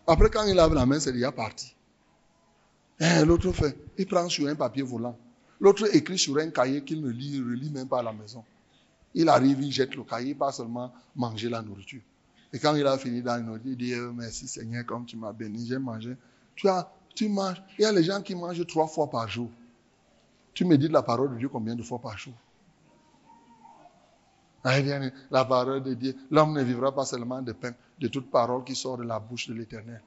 [0.08, 1.76] Après quand il lave la main, c'est déjà parti.
[3.00, 5.18] Eh, l'autre fait, il prend sur un papier volant.
[5.60, 8.44] L'autre écrit sur un cahier qu'il ne lit, relit même pas à la maison.
[9.14, 12.02] Il arrive, il jette le cahier, pas seulement manger la nourriture.
[12.54, 15.66] Et quand il a fini dans une il dit, merci Seigneur, comme tu m'as béni,
[15.66, 16.18] j'ai mangé.
[16.56, 17.62] Tu, as, tu manges.
[17.80, 19.50] Il y a les gens qui mangent trois fois par jour.
[20.54, 22.34] Tu me dis la parole de Dieu combien de fois par jour?
[24.64, 24.80] Ah,
[25.32, 28.76] La parole de Dieu, l'homme ne vivra pas seulement de pain, de toute parole qui
[28.76, 30.02] sort de la bouche de l'éternel.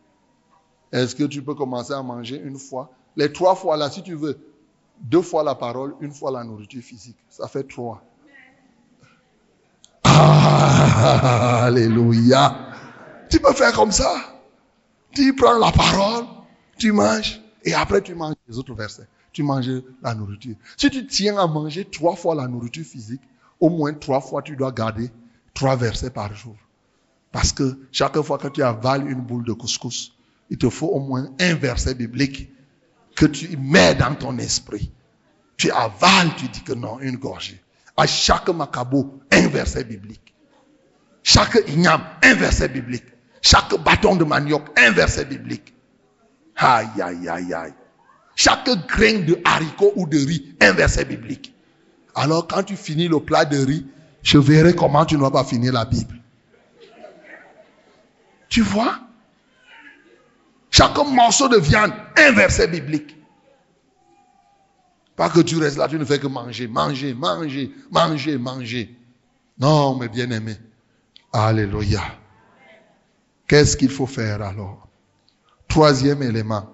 [0.92, 2.90] Est-ce que tu peux commencer à manger une fois?
[3.16, 4.38] Les trois fois là, si tu veux,
[5.00, 7.16] deux fois la parole, une fois la nourriture physique.
[7.28, 8.04] Ça fait trois.
[11.64, 12.56] Alléluia.
[13.28, 14.12] Tu peux faire comme ça.
[15.12, 16.24] Tu prends la parole,
[16.78, 19.06] tu manges, et après tu manges les autres versets.
[19.32, 20.56] Tu manges la nourriture.
[20.76, 23.22] Si tu tiens à manger trois fois la nourriture physique,
[23.60, 25.10] au moins trois fois tu dois garder
[25.54, 26.56] trois versets par jour.
[27.32, 30.12] Parce que chaque fois que tu avales une boule de couscous,
[30.50, 32.50] il te faut au moins un verset biblique
[33.16, 34.92] que tu mets dans ton esprit.
[35.56, 37.63] Tu avales, tu dis que non, une gorgée.
[37.96, 40.34] À chaque macabo, un verset biblique.
[41.22, 43.04] Chaque igname, un verset biblique.
[43.40, 45.74] Chaque bâton de manioc, un verset biblique.
[46.56, 47.74] Aïe, aïe, aïe, aïe.
[48.36, 51.54] Chaque grain de haricot ou de riz, un verset biblique.
[52.14, 53.86] Alors quand tu finis le plat de riz,
[54.22, 56.16] je verrai comment tu ne vas pas finir la Bible.
[58.48, 58.98] Tu vois?
[60.70, 63.16] Chaque morceau de viande, un verset biblique.
[65.16, 68.96] Pas que tu restes là, tu ne fais que manger, manger, manger, manger, manger.
[69.58, 70.56] Non, mes bien-aimés.
[71.32, 72.02] Alléluia.
[73.46, 74.88] Qu'est-ce qu'il faut faire alors?
[75.68, 76.72] Troisième élément,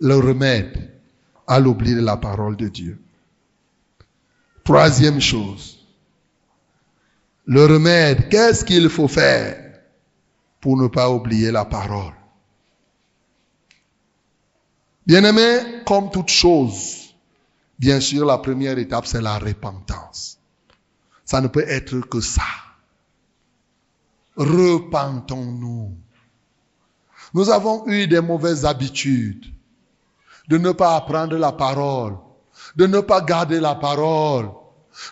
[0.00, 0.92] le remède
[1.46, 3.00] à l'oubli de la parole de Dieu.
[4.64, 5.78] Troisième chose,
[7.46, 9.80] le remède, qu'est-ce qu'il faut faire
[10.60, 12.14] pour ne pas oublier la parole?
[15.06, 17.01] Bien-aimé, comme toute chose,
[17.78, 20.38] bien sûr, la première étape, c'est la repentance.
[21.24, 22.42] Ça ne peut être que ça.
[24.36, 25.94] Repentons-nous.
[27.34, 29.46] Nous avons eu des mauvaises habitudes
[30.48, 32.16] de ne pas apprendre la parole,
[32.76, 34.50] de ne pas garder la parole.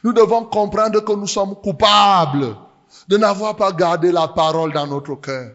[0.05, 2.57] Nous devons comprendre que nous sommes coupables
[3.09, 5.53] de n'avoir pas gardé la parole dans notre cœur,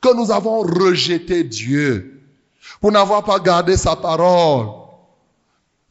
[0.00, 2.22] que nous avons rejeté Dieu
[2.80, 4.68] pour n'avoir pas gardé sa parole,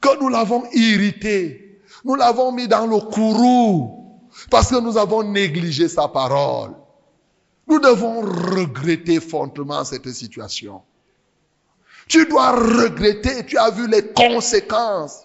[0.01, 3.97] que nous l'avons irrité, nous l'avons mis dans le courroux,
[4.49, 6.71] Parce que nous avons négligé sa parole.
[7.67, 10.81] Nous devons regretter fortement cette situation.
[12.07, 15.23] Tu dois regretter, tu as vu les conséquences.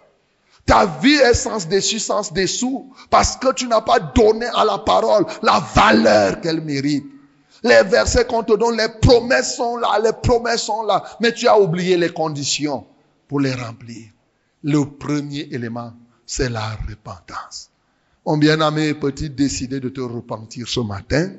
[0.66, 4.78] Ta vie est sans dessus, sans dessous, parce que tu n'as pas donné à la
[4.78, 7.04] parole la valeur qu'elle mérite.
[7.62, 11.46] Les versets qu'on te donne, les promesses sont là, les promesses sont là, mais tu
[11.46, 12.86] as oublié les conditions
[13.28, 14.06] pour les remplir.
[14.64, 15.92] Le premier élément,
[16.24, 17.70] c'est la repentance.
[18.24, 21.32] Mon bien-aimé peut-il décider de te repentir ce matin?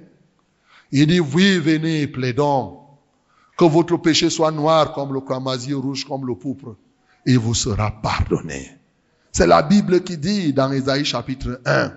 [0.92, 2.80] Il dit, oui, venez, plaidons.
[3.58, 6.76] Que votre péché soit noir comme le cramoisi, rouge comme le pourpre.
[7.26, 8.78] Et vous sera pardonné.
[9.32, 11.94] C'est la Bible qui dit dans Ésaïe chapitre 1,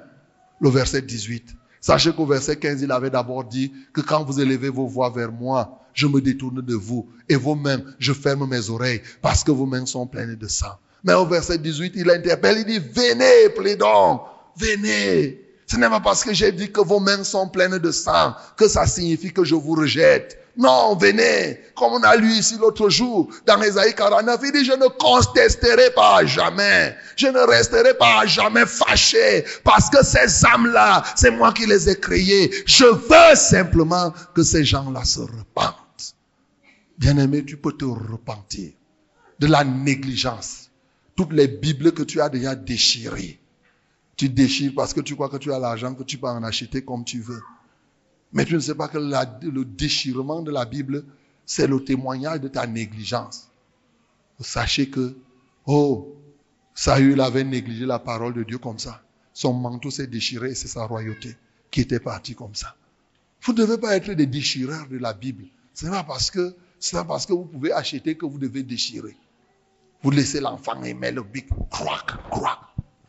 [0.61, 1.57] le verset 18.
[1.81, 5.33] Sachez qu'au verset 15, il avait d'abord dit que quand vous élevez vos voix vers
[5.33, 7.09] moi, je me détourne de vous.
[7.29, 10.79] Et vous-même, je ferme mes oreilles parce que vos mains sont pleines de sang.
[11.07, 14.21] Mais au verset 18, il interpelle, il dit, venez, plaidons,
[14.57, 15.41] venez.
[15.69, 18.67] Ce n'est pas parce que j'ai dit que vos mains sont pleines de sang que
[18.67, 20.37] ça signifie que je vous rejette.
[20.57, 21.61] Non, venez.
[21.77, 25.91] Comme on a lu ici l'autre jour, dans Ésaïe 49, il dit, je ne contesterai
[25.95, 26.97] pas à jamais.
[27.15, 29.45] Je ne resterai pas jamais fâché.
[29.63, 32.51] Parce que ces âmes-là, c'est moi qui les ai créées.
[32.67, 36.15] Je veux simplement que ces gens-là se repentent.
[36.99, 38.71] Bien-aimé, tu peux te repentir
[39.39, 40.66] de la négligence.
[41.17, 43.41] Toutes les Bibles que tu as déjà déchirées.
[44.17, 46.83] Tu déchires parce que tu crois que tu as l'argent, que tu peux en acheter
[46.83, 47.43] comme tu veux.
[48.33, 51.05] Mais tu ne sais pas que le déchirement de la Bible,
[51.47, 53.49] c'est le témoignage de ta négligence.
[54.41, 55.17] Sachez que,
[55.67, 56.15] oh,
[56.75, 59.03] Saül avait négligé la parole de Dieu comme ça.
[59.33, 61.37] Son manteau s'est déchiré et c'est sa royauté
[61.71, 62.77] qui était partie comme ça.
[63.43, 65.45] Vous ne devez pas être des déchireurs de la Bible.
[65.73, 69.17] Ce n'est pas parce que, c'est parce que vous pouvez acheter que vous devez déchirer.
[70.03, 72.59] Vous laissez l'enfant aimer le bic, croac, croac,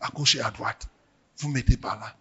[0.02, 0.88] à gauche et à droite.
[1.40, 2.16] Vous mettez par là.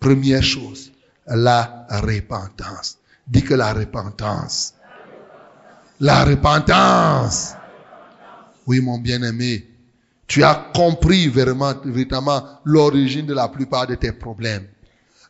[0.00, 0.92] Première chose,
[1.26, 2.98] la repentance.
[3.26, 4.74] Dis que la repentance.
[6.00, 7.54] La repentance.
[8.66, 9.66] Oui, mon bien-aimé,
[10.26, 14.66] tu as compris vraiment, véritablement l'origine de la plupart de tes problèmes.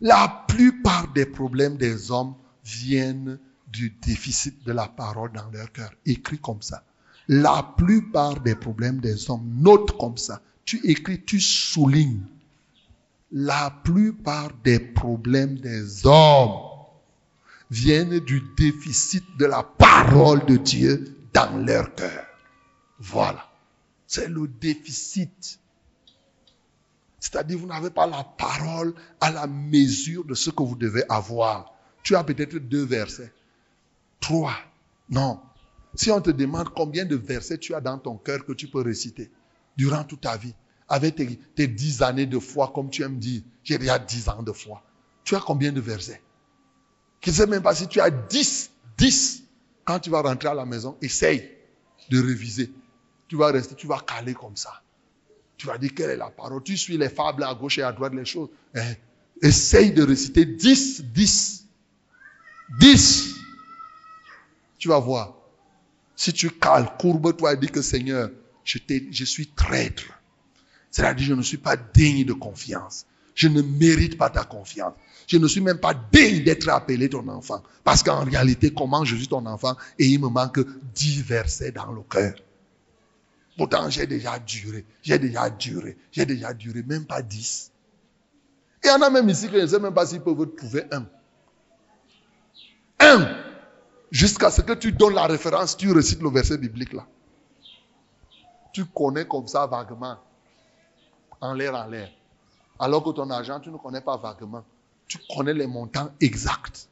[0.01, 2.35] La plupart des problèmes des hommes
[2.65, 3.39] viennent
[3.69, 5.91] du déficit de la parole dans leur cœur.
[6.07, 6.85] Écrit comme ça.
[7.29, 10.41] La plupart des problèmes des hommes, note comme ça.
[10.65, 12.23] Tu écris, tu soulignes
[13.35, 16.57] la plupart des problèmes des hommes
[17.69, 22.27] viennent du déficit de la parole de Dieu dans leur cœur.
[23.01, 23.45] Voilà.
[24.07, 25.59] C'est le déficit.
[27.19, 31.75] C'est-à-dire, vous n'avez pas la parole à la mesure de ce que vous devez avoir.
[32.05, 33.33] Tu as peut-être deux versets.
[34.21, 34.55] Trois.
[35.11, 35.41] Non.
[35.95, 38.83] Si on te demande combien de versets tu as dans ton cœur que tu peux
[38.83, 39.31] réciter
[39.77, 40.55] durant toute ta vie,
[40.89, 41.17] avec
[41.55, 44.83] tes, dix années de foi, comme tu aimes dire, j'ai déjà dix ans de foi.
[45.25, 46.21] Tu as combien de versets?
[47.23, 49.45] Je ne sais même pas si tu as dix, dix.
[49.85, 51.51] Quand tu vas rentrer à la maison, essaye
[52.11, 52.73] de réviser.
[53.29, 54.83] Tu vas rester, tu vas caler comme ça.
[55.57, 56.63] Tu vas dire quelle est la parole?
[56.63, 58.51] Tu suis les fables à gauche et à droite, les choses.
[58.75, 58.81] Eh,
[59.41, 61.67] essaye de réciter dix, dix.
[62.79, 63.37] Dix.
[64.79, 65.44] Tu vas voir.
[66.17, 68.31] Si tu cales, courbe-toi et dis que Seigneur,
[68.65, 70.05] je, suis traître.
[70.91, 73.07] C'est-à-dire, je ne suis pas digne de confiance.
[73.35, 74.95] Je ne mérite pas ta confiance.
[75.27, 77.63] Je ne suis même pas digne d'être appelé ton enfant.
[77.83, 80.61] Parce qu'en réalité, comment je suis ton enfant et il me manque
[80.95, 82.35] dix versets dans le cœur.
[83.57, 87.71] Pourtant, j'ai déjà duré, j'ai déjà duré, j'ai déjà duré, même pas dix.
[88.83, 90.85] Il y en a même ici que je ne sais même pas s'ils peuvent trouver
[90.91, 91.07] un.
[93.01, 93.44] Un.
[94.15, 97.05] Jusqu'à ce que tu donnes la référence, tu récites le verset biblique là.
[98.73, 100.19] Tu connais comme ça vaguement
[101.41, 102.09] en l'air, en l'air.
[102.79, 104.65] Alors que ton argent, tu ne connais pas vaguement.
[105.09, 106.89] Tu connais les montants exacts.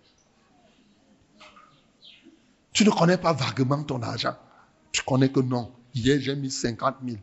[2.73, 4.35] Tu ne connais pas vaguement ton argent.
[4.91, 5.71] Tu connais que non.
[5.95, 7.19] Hier, j'ai mis 50 000.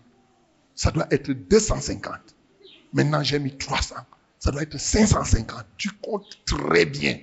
[0.76, 2.14] Ça doit être 250.
[2.94, 3.96] Maintenant, j'ai mis 300.
[4.40, 5.66] Ça doit être 550.
[5.76, 7.20] Tu comptes très bien.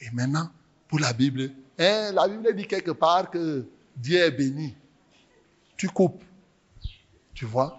[0.00, 0.50] Et maintenant,
[0.88, 3.64] pour la Bible, hein, la Bible dit quelque part que
[3.96, 4.74] Dieu est béni.
[5.76, 6.22] Tu coupes.
[7.34, 7.78] Tu vois?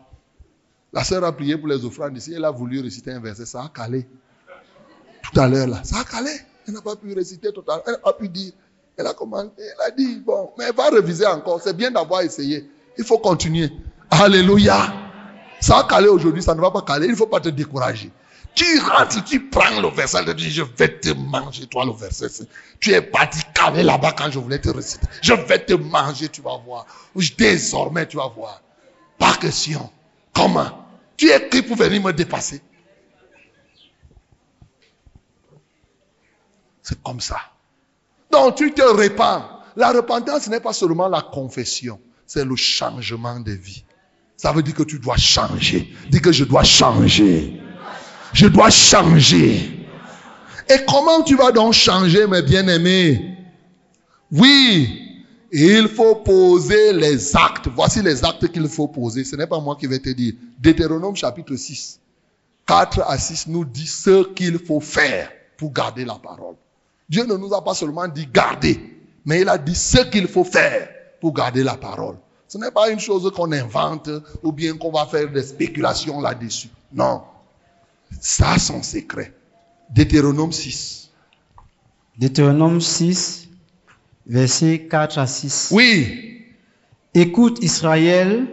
[0.92, 2.34] La sœur a prié pour les offrandes ici.
[2.34, 3.46] Elle a voulu réciter un verset.
[3.46, 4.08] Ça a calé.
[5.24, 5.84] Tout à l'heure là.
[5.84, 6.32] Ça a calé.
[6.68, 7.84] Elle n'a pas pu réciter tout à l'heure.
[7.88, 8.54] Elle n'a pas pu dire.
[8.98, 9.50] Elle a commencé.
[9.58, 11.62] Elle a dit, bon, mais elle va réviser encore.
[11.62, 12.70] C'est bien d'avoir essayé.
[12.98, 13.70] Il faut continuer.
[14.10, 14.94] Alléluia.
[15.60, 16.42] Ça a calé aujourd'hui.
[16.44, 17.08] Ça ne va pas caler.
[17.08, 18.12] Il ne faut pas te décourager.
[18.56, 22.28] Tu rentres, tu prends le verset, tu dis, je vais te manger, toi, le verset.
[22.80, 25.06] Tu es parti caler là-bas quand je voulais te réciter.
[25.22, 26.86] Je vais te manger, tu vas voir.
[27.38, 28.62] Désormais, tu vas voir.
[29.18, 29.90] Pas question.
[30.34, 30.86] Comment?
[31.18, 32.62] Tu es qui pour venir me dépasser
[36.82, 37.40] C'est comme ça.
[38.32, 39.50] Donc tu te répands.
[39.76, 43.84] La repentance n'est pas seulement la confession, c'est le changement de vie.
[44.38, 45.94] Ça veut dire que tu dois changer.
[46.10, 47.60] Dis que je dois changer.
[48.36, 49.88] Je dois changer.
[50.70, 53.38] Et comment tu vas donc changer, mes bien-aimés?
[54.30, 55.24] Oui,
[55.54, 57.70] il faut poser les actes.
[57.74, 59.24] Voici les actes qu'il faut poser.
[59.24, 60.34] Ce n'est pas moi qui vais te dire.
[60.60, 62.02] Deutéronome chapitre 6,
[62.68, 66.56] 4 à 6 nous dit ce qu'il faut faire pour garder la parole.
[67.08, 68.82] Dieu ne nous a pas seulement dit garder,
[69.24, 70.90] mais il a dit ce qu'il faut faire
[71.22, 72.18] pour garder la parole.
[72.50, 74.10] Ce n'est pas une chose qu'on invente
[74.44, 76.68] ou bien qu'on va faire des spéculations là-dessus.
[76.92, 77.22] Non.
[78.20, 79.34] Ça, son secret.
[79.90, 81.12] Deutéronome 6.
[82.18, 83.50] Deutéronome 6,
[84.28, 85.70] versets 4 à 6.
[85.72, 86.46] Oui.
[87.14, 88.48] Écoute Israël,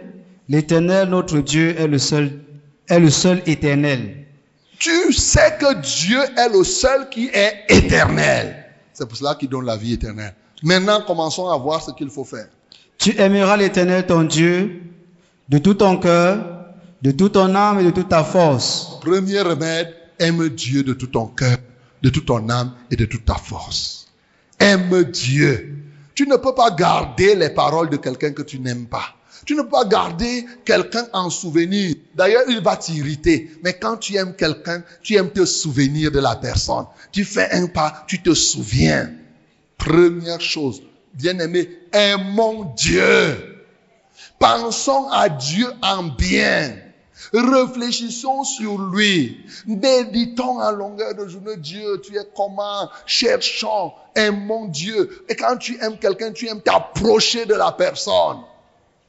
[0.49, 2.41] l'Éternel notre Dieu est le seul,
[2.87, 4.25] est le seul éternel.
[4.79, 8.65] Tu sais que Dieu est le seul qui est éternel.
[8.91, 10.33] C'est pour cela qu'il donne la vie éternelle.
[10.61, 12.47] Maintenant, commençons à voir ce qu'il faut faire.
[12.97, 14.81] Tu aimeras l'Éternel ton Dieu
[15.49, 16.62] de tout ton cœur,
[17.03, 18.97] de toute ton âme et de toute ta force.
[19.01, 21.57] Premier remède, aime Dieu de tout ton cœur,
[22.01, 24.07] de toute ton âme et de toute ta force.
[24.57, 25.75] Aime Dieu.
[26.15, 29.15] Tu ne peux pas garder les paroles de quelqu'un que tu n'aimes pas.
[29.45, 31.95] Tu ne peux pas garder quelqu'un en souvenir.
[32.15, 33.51] D'ailleurs, il va t'irriter.
[33.61, 36.85] Mais quand tu aimes quelqu'un, tu aimes te souvenir de la personne.
[37.11, 39.11] Tu fais un pas, tu te souviens.
[39.77, 40.81] Première chose,
[41.15, 43.65] bien-aimé, aimons Dieu.
[44.39, 46.77] Pensons à Dieu en bien.
[47.33, 49.45] Réfléchissons sur lui.
[49.65, 51.57] Méditons en longueur de journée.
[51.57, 52.89] Dieu, tu es comment?
[53.05, 55.25] Cherchons, aimons Dieu.
[55.29, 58.37] Et quand tu aimes quelqu'un, tu aimes t'approcher de la personne.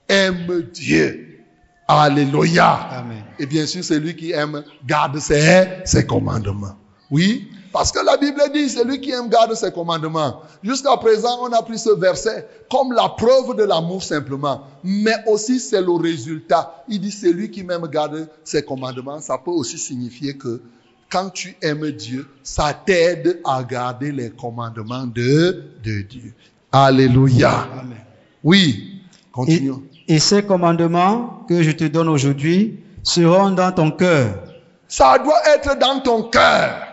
[0.09, 1.41] Aime Dieu.
[1.87, 2.73] Alléluia.
[2.91, 3.23] Amen.
[3.39, 6.77] Et bien sûr, celui qui aime garde ses, ses commandements.
[7.11, 10.43] Oui, parce que la Bible dit, celui qui aime garde ses commandements.
[10.62, 14.62] Jusqu'à présent, on a pris ce verset comme la preuve de l'amour simplement.
[14.85, 16.85] Mais aussi, c'est le résultat.
[16.89, 19.18] Il dit, celui qui m'aime garde ses commandements.
[19.18, 20.62] Ça peut aussi signifier que
[21.11, 26.33] quand tu aimes Dieu, ça t'aide à garder les commandements de, de Dieu.
[26.70, 27.66] Alléluia.
[27.81, 27.99] Amen.
[28.45, 29.83] Oui, Et, continuons.
[30.07, 34.45] et ces commandements que je te donne aujourd'hui seront dans ton cœur.
[34.87, 36.84] Ça doit être dans ton cœur.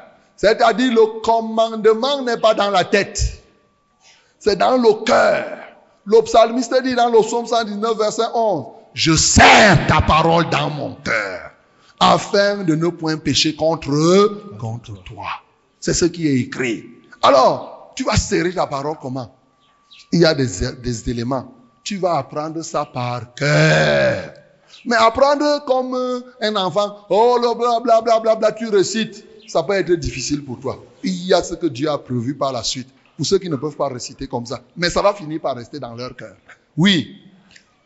[0.42, 3.44] C'est-à-dire le commandement n'est pas dans la tête.
[4.40, 5.46] C'est dans le cœur.
[6.04, 8.66] Le psalmiste dit dans le psaume 119, verset 11,
[8.96, 11.52] Je serre ta parole dans mon cœur,
[12.00, 15.28] afin de ne point pécher contre, contre toi.
[15.80, 16.86] C'est ce qui est écrit.
[17.22, 19.32] Alors, tu vas serrer ta parole comment?
[20.12, 21.54] Il y a des, éléments.
[21.84, 24.34] Tu vas apprendre ça par cœur.
[24.86, 29.24] Mais apprendre comme euh, un enfant, oh le bla bla bla bla bla, tu récites,
[29.52, 30.82] ça peut être difficile pour toi.
[31.04, 32.88] Il y a ce que Dieu a prévu par la suite.
[33.18, 34.62] Pour ceux qui ne peuvent pas réciter comme ça.
[34.78, 36.36] Mais ça va finir par rester dans leur cœur.
[36.78, 37.18] Oui.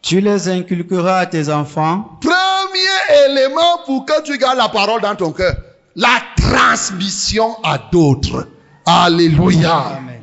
[0.01, 5.15] Tu les inculqueras à tes enfants Premier élément pour que tu gardes la parole dans
[5.15, 5.55] ton cœur.
[5.95, 8.47] La transmission à d'autres.
[8.85, 9.97] Alléluia.
[9.97, 10.21] Amen.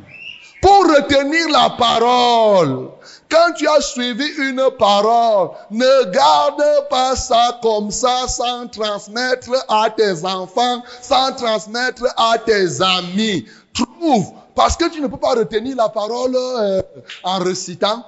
[0.61, 2.90] Pour retenir la parole,
[3.32, 9.88] quand tu as suivi une parole, ne garde pas ça comme ça sans transmettre à
[9.88, 13.46] tes enfants, sans transmettre à tes amis.
[13.72, 16.82] Trouve, parce que tu ne peux pas retenir la parole euh,
[17.24, 18.04] en récitant.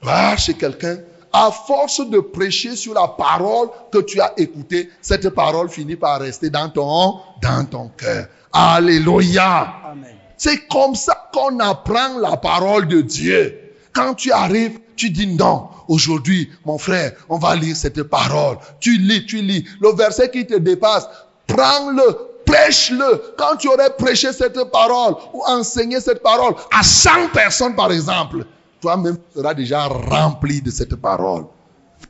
[0.00, 0.98] Va chez quelqu'un.
[1.32, 6.20] À force de prêcher sur la parole que tu as écoutée, cette parole finit par
[6.20, 8.26] rester dans ton, dans ton cœur.
[8.52, 9.74] Alléluia.
[9.90, 10.16] Amen.
[10.36, 13.61] C'est comme ça qu'on apprend la parole de Dieu.
[13.92, 15.68] Quand tu arrives, tu dis non.
[15.88, 18.56] Aujourd'hui, mon frère, on va lire cette parole.
[18.80, 19.64] Tu lis, tu lis.
[19.80, 21.06] Le verset qui te dépasse,
[21.46, 22.16] prends-le,
[22.46, 23.34] prêche-le.
[23.36, 28.46] Quand tu aurais prêché cette parole ou enseigné cette parole à 100 personnes, par exemple,
[28.80, 31.44] toi-même seras déjà rempli de cette parole.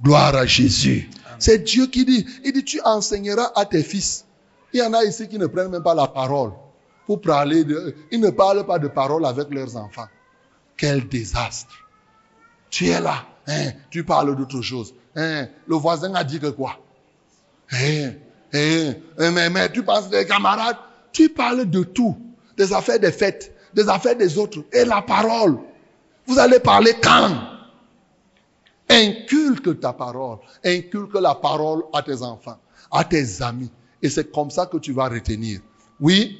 [0.03, 1.11] Gloire à Jésus.
[1.39, 4.25] C'est Dieu qui dit, il dit, tu enseigneras à tes fils.
[4.73, 6.53] Il y en a ici qui ne prennent même pas la parole
[7.07, 7.65] pour parler.
[8.11, 10.07] Ils ne parlent pas de parole avec leurs enfants.
[10.77, 11.75] Quel désastre.
[12.71, 14.95] Tu es là, hein, tu parles d'autre chose.
[15.15, 16.79] Hein, le voisin a dit que quoi?
[17.71, 18.13] Hein,
[18.53, 20.77] hein, hein, mais, mais tu penses des camarades
[21.13, 22.17] Tu parles de tout.
[22.57, 24.65] Des affaires des fêtes, des affaires des autres.
[24.73, 25.59] Et la parole.
[26.27, 27.31] Vous allez parler quand?
[28.89, 30.39] Inculque ta parole.
[30.65, 32.59] Inculque la parole à tes enfants,
[32.91, 33.71] à tes amis.
[34.03, 35.61] Et c'est comme ça que tu vas retenir.
[36.01, 36.39] Oui,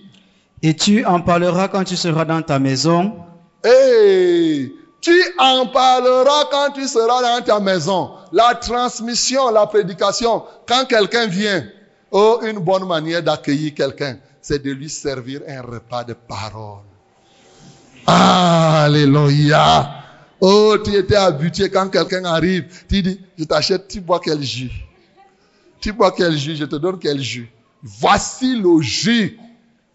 [0.63, 3.17] Et tu en parleras quand tu seras dans ta maison,
[3.65, 8.13] Et tu en parleras quand tu seras dans ta maison.
[8.33, 11.65] La transmission, la prédication, quand quelqu'un vient,
[12.11, 16.83] oh, une bonne manière d'accueillir quelqu'un, c'est de lui servir un repas de parole.
[18.07, 19.91] Alléluia.
[20.41, 24.73] Oh, tu étais habitué quand quelqu'un arrive, tu dis, je t'achète, tu bois quel jus?
[25.81, 27.49] Tu bois quel jus Je te donne quel jus?
[27.83, 29.39] Voici le jus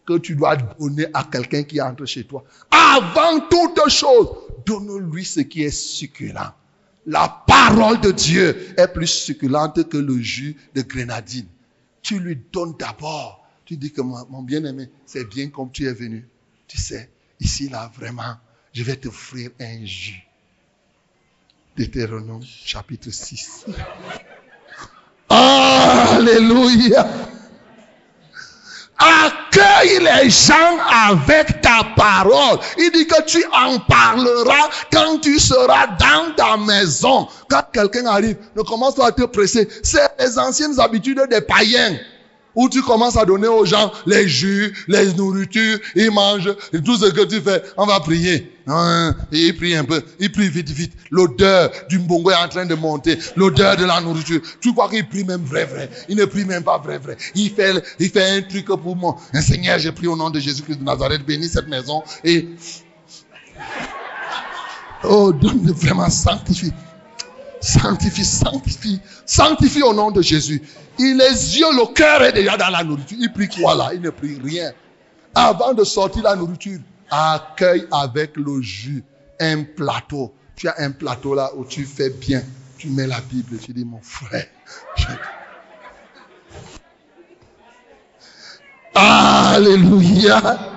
[0.08, 2.46] que tu dois donner à quelqu'un qui entre chez toi.
[2.72, 4.30] Avant toute chose,
[4.66, 6.54] donne-lui ce qui est succulent.
[7.06, 11.48] La parole de Dieu est plus succulente que le jus de grenadine.
[12.02, 13.46] Tu lui donnes d'abord.
[13.66, 16.26] Tu dis que mon, bien-aimé, c'est bien comme tu es venu.
[16.68, 17.10] Tu sais,
[17.42, 18.38] ici, là, vraiment,
[18.72, 20.24] je vais t'offrir un jus.
[21.78, 23.66] Deutéronome chapitre 6.
[25.30, 27.06] Alléluia.
[29.00, 30.78] Accueille les gens
[31.10, 32.60] avec ta parole.
[32.78, 37.28] Il dit que tu en parleras quand tu seras dans ta maison.
[37.50, 39.68] Quand quelqu'un arrive, ne commence pas à te presser.
[39.84, 41.98] C'est les anciennes habitudes des païens
[42.58, 46.98] où tu commences à donner aux gens les jus, les nourritures, ils mangent, et tout
[46.98, 48.52] ce que tu fais, on va prier.
[48.66, 50.92] Hein, et il prie un peu, il prie vite, vite.
[51.12, 54.42] L'odeur du mbongo est en train de monter, l'odeur de la nourriture.
[54.60, 55.90] Tu crois qu'il prie même vrai, vrai.
[56.10, 57.16] Il ne prie même pas vrai, vrai.
[57.36, 59.18] Il fait, un truc pour moi.
[59.34, 62.50] Un Seigneur, j'ai pris au nom de Jésus-Christ de Nazareth, bénis cette maison et...
[65.04, 66.74] Oh, donne vraiment sanctifie.
[67.60, 70.62] Sanctifie, sanctifie, sanctifie au nom de Jésus.
[71.00, 73.18] Il les yeux, le cœur est déjà dans la nourriture.
[73.20, 74.72] Il prie quoi là Il ne prie rien.
[75.34, 76.80] Avant de sortir la nourriture,
[77.10, 79.04] accueille avec le jus
[79.40, 80.34] un plateau.
[80.56, 82.44] Tu as un plateau là où tu fais bien.
[82.78, 83.58] Tu mets la Bible.
[83.60, 84.46] Tu dis, mon frère.
[88.94, 90.77] Alléluia.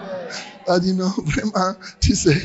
[0.71, 2.41] Il a dit non, vraiment, tu sais,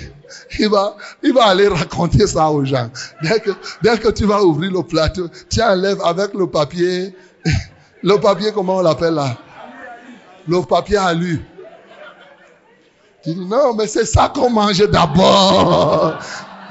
[0.57, 2.89] il va, il va aller raconter ça aux gens.
[3.21, 3.51] Dès que,
[3.83, 7.15] dès que tu vas ouvrir le plateau, tu enlèves avec le papier
[8.03, 9.37] le papier, comment on l'appelle là?
[10.47, 11.39] Le papier à lui.
[13.23, 16.19] Tu dis, non, mais c'est ça qu'on mangeait d'abord.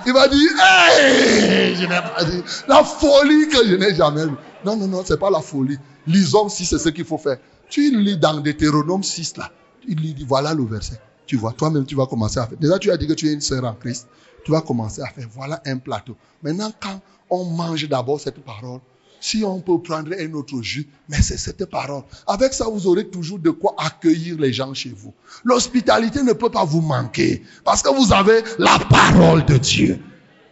[0.07, 2.43] Il va dire, hey, je n'ai pas dit.
[2.69, 4.37] La folie que je n'ai jamais vue.
[4.65, 5.79] Non, non, non, c'est pas la folie.
[6.07, 7.39] Lisons si c'est ce qu'il faut faire.
[7.69, 9.51] Tu lis dans Deutéronome 6 là.
[9.81, 11.01] Tu lis, voilà le verset.
[11.27, 12.59] Tu vois, toi-même, tu vas commencer à faire.
[12.59, 14.07] Déjà, tu as dit que tu es une sœur en Christ.
[14.45, 16.17] Tu vas commencer à faire, voilà un plateau.
[16.43, 17.01] Maintenant, quand
[17.31, 18.81] on mange d'abord cette parole,
[19.19, 22.03] si on peut prendre un autre jus, mais c'est cette parole.
[22.27, 25.15] Avec ça, vous aurez toujours de quoi accueillir les gens chez vous.
[25.45, 29.99] L'hospitalité ne peut pas vous manquer parce que vous avez la parole de Dieu.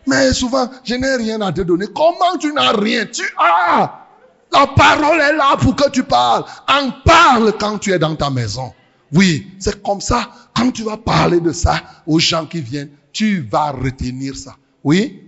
[0.07, 1.87] Mais souvent, je n'ai rien à te donner.
[1.95, 3.05] Comment tu n'as rien?
[3.05, 4.07] Tu as.
[4.51, 6.45] La parole est là pour que tu parles.
[6.67, 8.73] En parle quand tu es dans ta maison.
[9.13, 10.31] Oui, c'est comme ça.
[10.55, 14.57] Quand tu vas parler de ça aux gens qui viennent, tu vas retenir ça.
[14.83, 15.21] Oui?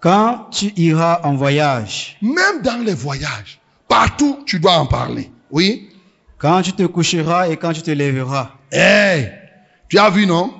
[0.00, 2.16] Quand tu iras en voyage.
[2.22, 3.60] Même dans les voyages.
[3.88, 5.30] Partout, tu dois en parler.
[5.50, 5.90] Oui?
[6.38, 8.52] Quand tu te coucheras et quand tu te lèveras.
[8.72, 9.26] Eh,
[9.88, 10.54] tu as vu, non?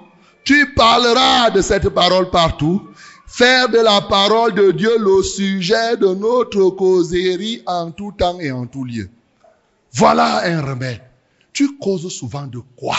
[0.44, 2.88] Tu parleras de cette parole partout.
[3.26, 8.50] Faire de la parole de Dieu le sujet de notre causerie en tout temps et
[8.50, 9.08] en tout lieu.
[9.92, 11.00] Voilà un remède.
[11.60, 12.96] Tu causes souvent de quoi?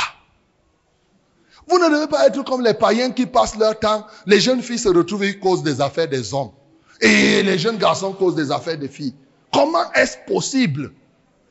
[1.68, 4.06] Vous ne devez pas être comme les païens qui passent leur temps.
[4.28, 6.52] Les jeunes filles se retrouvent et causent des affaires des hommes.
[7.00, 9.16] Et les jeunes garçons causent des affaires des filles.
[9.52, 10.94] Comment est-ce possible?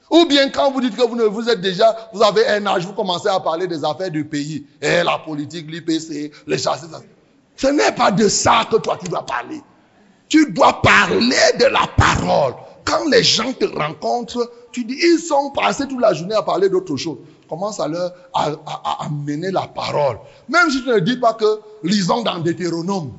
[0.08, 2.86] Ou bien quand vous dites que vous, ne, vous êtes déjà, vous avez un âge,
[2.86, 4.64] vous commencez à parler des affaires du pays.
[4.80, 6.86] Et la politique, l'IPC, les chassés.
[7.56, 9.60] Ce n'est pas de ça que toi tu dois parler.
[10.28, 12.54] Tu dois parler de la parole.
[12.84, 16.68] Quand les gens te rencontrent, tu dis, ils sont passés toute la journée à parler
[16.68, 17.18] d'autre chose
[17.50, 18.12] commence à leur
[19.00, 20.18] amener la parole.
[20.48, 23.12] Même si tu ne dis pas que lisons dans Deutéronome,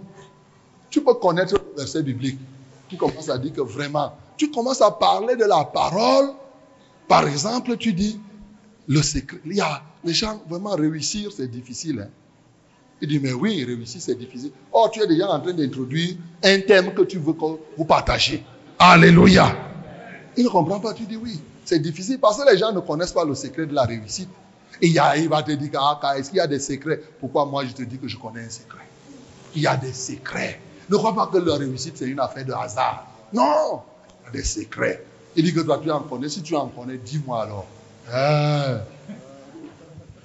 [0.90, 2.40] tu peux connaître le verset biblique.
[2.88, 6.30] Tu commences à dire que vraiment, tu commences à parler de la parole.
[7.10, 8.20] Par exemple, tu dis
[8.88, 9.40] le secret.
[9.46, 12.06] Il y a les gens vraiment réussir, c'est difficile.
[12.06, 12.10] Hein.
[13.02, 14.52] Il dit, mais oui, réussir, c'est difficile.
[14.72, 18.44] Oh, tu es déjà en train d'introduire un thème que tu veux que vous partagiez.
[18.84, 19.56] Alléluia.
[20.36, 21.40] Il ne comprend pas, tu dis oui.
[21.66, 24.30] C'est difficile parce que les gens ne connaissent pas le secret de la réussite.
[24.82, 27.00] Et il, va te dire, ah, est-ce qu'il y a des secrets?
[27.20, 28.84] Pourquoi moi je te dis que je connais un secret?
[29.56, 30.60] Il y a des secrets.
[30.90, 33.06] Ne crois pas que la réussite c'est une affaire de hasard.
[33.32, 33.84] Non,
[34.24, 35.06] il y a des secrets.
[35.36, 36.28] Il dit que toi tu en connais.
[36.28, 37.68] Si tu en connais, dis-moi alors.
[38.12, 38.80] Hein?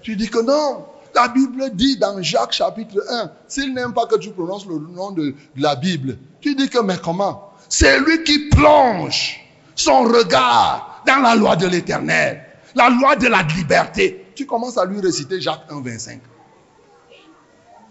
[0.01, 0.87] Tu dis que non.
[1.15, 5.11] La Bible dit dans Jacques chapitre 1, s'il n'aime pas que tu prononces le nom
[5.11, 7.53] de la Bible, tu dis que mais comment?
[7.69, 9.41] C'est lui qui plonge
[9.75, 12.43] son regard dans la loi de l'éternel,
[12.75, 14.27] la loi de la liberté.
[14.35, 16.21] Tu commences à lui réciter Jacques 1, 25.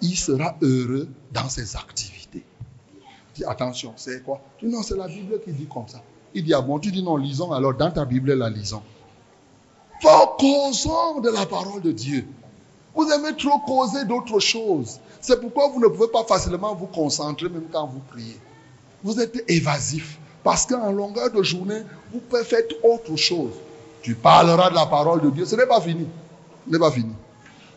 [0.02, 2.44] Il sera heureux dans ses activités.
[3.34, 4.42] Dis attention, c'est quoi?
[4.58, 6.02] Tu non, c'est la Bible qui dit comme ça.
[6.34, 8.84] Il dit ah bon, tu dis non, lisons alors dans ta Bible la lisons.
[10.02, 12.26] Causons de la parole de Dieu.
[12.94, 15.00] Vous aimez trop causer d'autres choses.
[15.20, 18.38] C'est pourquoi vous ne pouvez pas facilement vous concentrer même quand vous priez.
[19.06, 20.18] Vous êtes évasif.
[20.44, 23.54] Parce qu'en longueur de journée, vous pouvez faire autre chose.
[24.02, 25.46] Tu parleras de la parole de Dieu.
[25.46, 26.08] Ce n'est pas fini.
[26.66, 27.14] Ce n'est pas fini.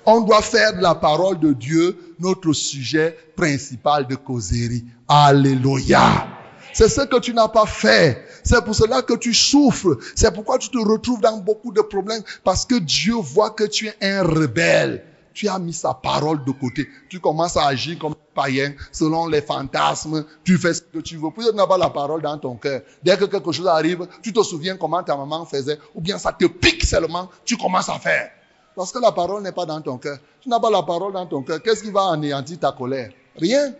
[0.06, 4.86] On doit faire de la parole de Dieu notre sujet principal de causerie.
[5.06, 6.26] Alléluia.
[6.72, 8.24] C'est ce que tu n'as pas fait.
[8.42, 9.98] C'est pour cela que tu souffres.
[10.14, 12.22] C'est pourquoi tu te retrouves dans beaucoup de problèmes.
[12.42, 15.04] Parce que Dieu voit que tu es un rebelle.
[15.38, 16.88] Tu as mis sa parole de côté.
[17.08, 20.24] Tu commences à agir comme un païen, selon les fantasmes.
[20.42, 21.30] Tu fais ce que tu veux.
[21.30, 22.80] Puis tu n'as pas la parole dans ton cœur.
[23.04, 25.78] Dès que quelque chose arrive, tu te souviens comment ta maman faisait.
[25.94, 27.28] Ou bien ça te pique seulement.
[27.44, 28.32] Tu commences à faire.
[28.74, 30.18] Parce que la parole n'est pas dans ton cœur.
[30.40, 31.62] Tu n'as pas la parole dans ton cœur.
[31.62, 33.12] Qu'est-ce qui va anéantir ta colère?
[33.36, 33.74] Rien.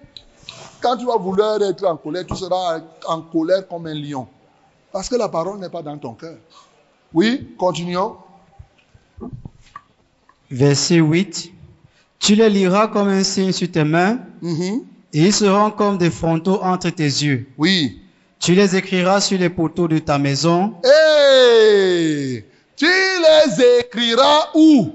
[0.80, 4.28] Quand tu vas vouloir être en colère, tu seras en colère comme un lion.
[4.92, 6.36] Parce que la parole n'est pas dans ton cœur.
[7.12, 8.16] Oui, continuons.
[10.50, 11.52] Verset 8.
[12.18, 14.84] Tu les liras comme un signe sur tes mains, Mhm.
[15.12, 17.46] et ils seront comme des frontaux entre tes yeux.
[17.58, 18.00] Oui.
[18.40, 22.44] Tu les écriras sur les poteaux de ta maison, Hey!
[22.76, 24.92] Tu les écriras où?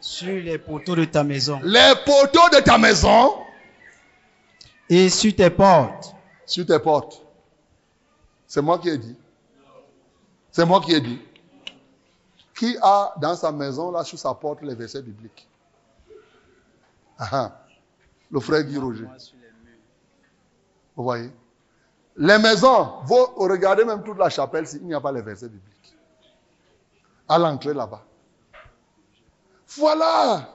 [0.00, 3.32] Sur les poteaux de ta maison, Les poteaux de ta maison
[4.88, 6.14] et sur tes portes.
[6.46, 7.22] sur tes portes.
[8.46, 9.16] C'est moi qui ai dit.
[10.52, 11.18] C'est moi qui ai dit.
[12.56, 15.46] Qui a dans sa maison, là, sur sa porte, les versets bibliques
[17.18, 17.52] Ah ah.
[18.30, 19.06] Le frère Guy Roger.
[20.96, 21.30] Vous voyez?
[22.16, 25.96] Les maisons, vous regardez même toute la chapelle s'il n'y a pas les versets bibliques.
[27.28, 28.02] À l'entrée là-bas.
[29.76, 30.48] Voilà.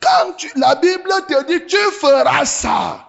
[0.00, 3.08] Quand tu, la Bible te dit, tu feras ça.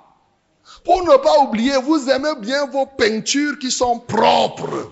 [0.85, 4.91] Pour ne pas oublier, vous aimez bien vos peintures qui sont propres.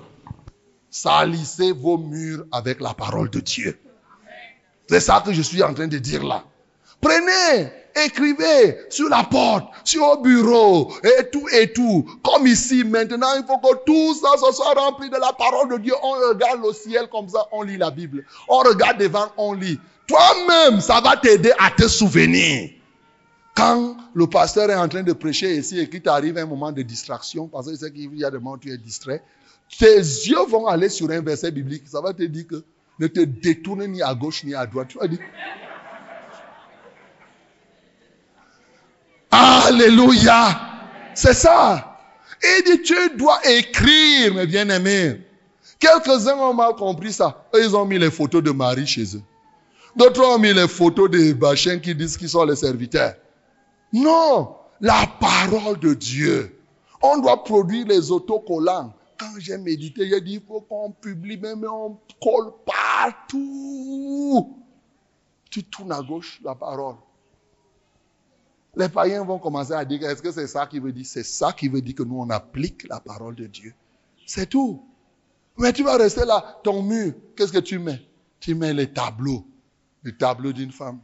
[0.93, 3.79] Salissez vos murs avec la parole de Dieu.
[4.89, 6.43] C'est ça que je suis en train de dire là.
[6.99, 7.71] Prenez,
[8.05, 12.05] écrivez sur la porte, sur le bureau, et tout, et tout.
[12.21, 15.77] Comme ici, maintenant, il faut que tout ça se soit rempli de la parole de
[15.77, 15.93] Dieu.
[16.03, 18.25] On regarde le ciel comme ça, on lit la Bible.
[18.49, 19.79] On regarde devant, on lit.
[20.07, 22.69] Toi-même, ça va t'aider à te souvenir.
[23.55, 26.81] Quand le pasteur est en train de prêcher ici et qu'il t'arrive un moment de
[26.81, 29.23] distraction, parce qu'il sait qu'il y a des moments où tu es distrait,
[29.77, 31.87] tes yeux vont aller sur un verset biblique.
[31.87, 32.63] Ça va te dire que
[32.99, 34.89] ne te détourne ni à gauche ni à droite.
[34.89, 35.19] Tu vas dire,
[39.31, 40.59] Alléluia.
[41.13, 41.97] C'est ça.
[42.41, 45.21] Et dit, tu dois écrire, mes bien-aimés.
[45.79, 47.45] Quelques-uns ont mal compris ça.
[47.55, 49.21] Eux, ils ont mis les photos de Marie chez eux.
[49.95, 53.15] D'autres ont mis les photos des bachins qui disent qu'ils sont les serviteurs.
[53.91, 56.57] Non, la parole de Dieu.
[57.01, 58.93] On doit produire les autocollants.
[59.21, 64.57] Quand j'ai médité, j'ai dit, il faut qu'on publie, même on colle partout.
[65.51, 66.95] Tu tournes à gauche, la parole.
[68.75, 71.05] Les païens vont commencer à dire, est-ce que c'est ça qui veut dire?
[71.05, 73.75] C'est ça qui veut dire que nous, on applique la parole de Dieu.
[74.25, 74.83] C'est tout.
[75.55, 78.01] Mais tu vas rester là, ton mur, qu'est-ce que tu mets?
[78.39, 79.45] Tu mets les tableaux.
[80.01, 80.99] Le tableau d'une femme.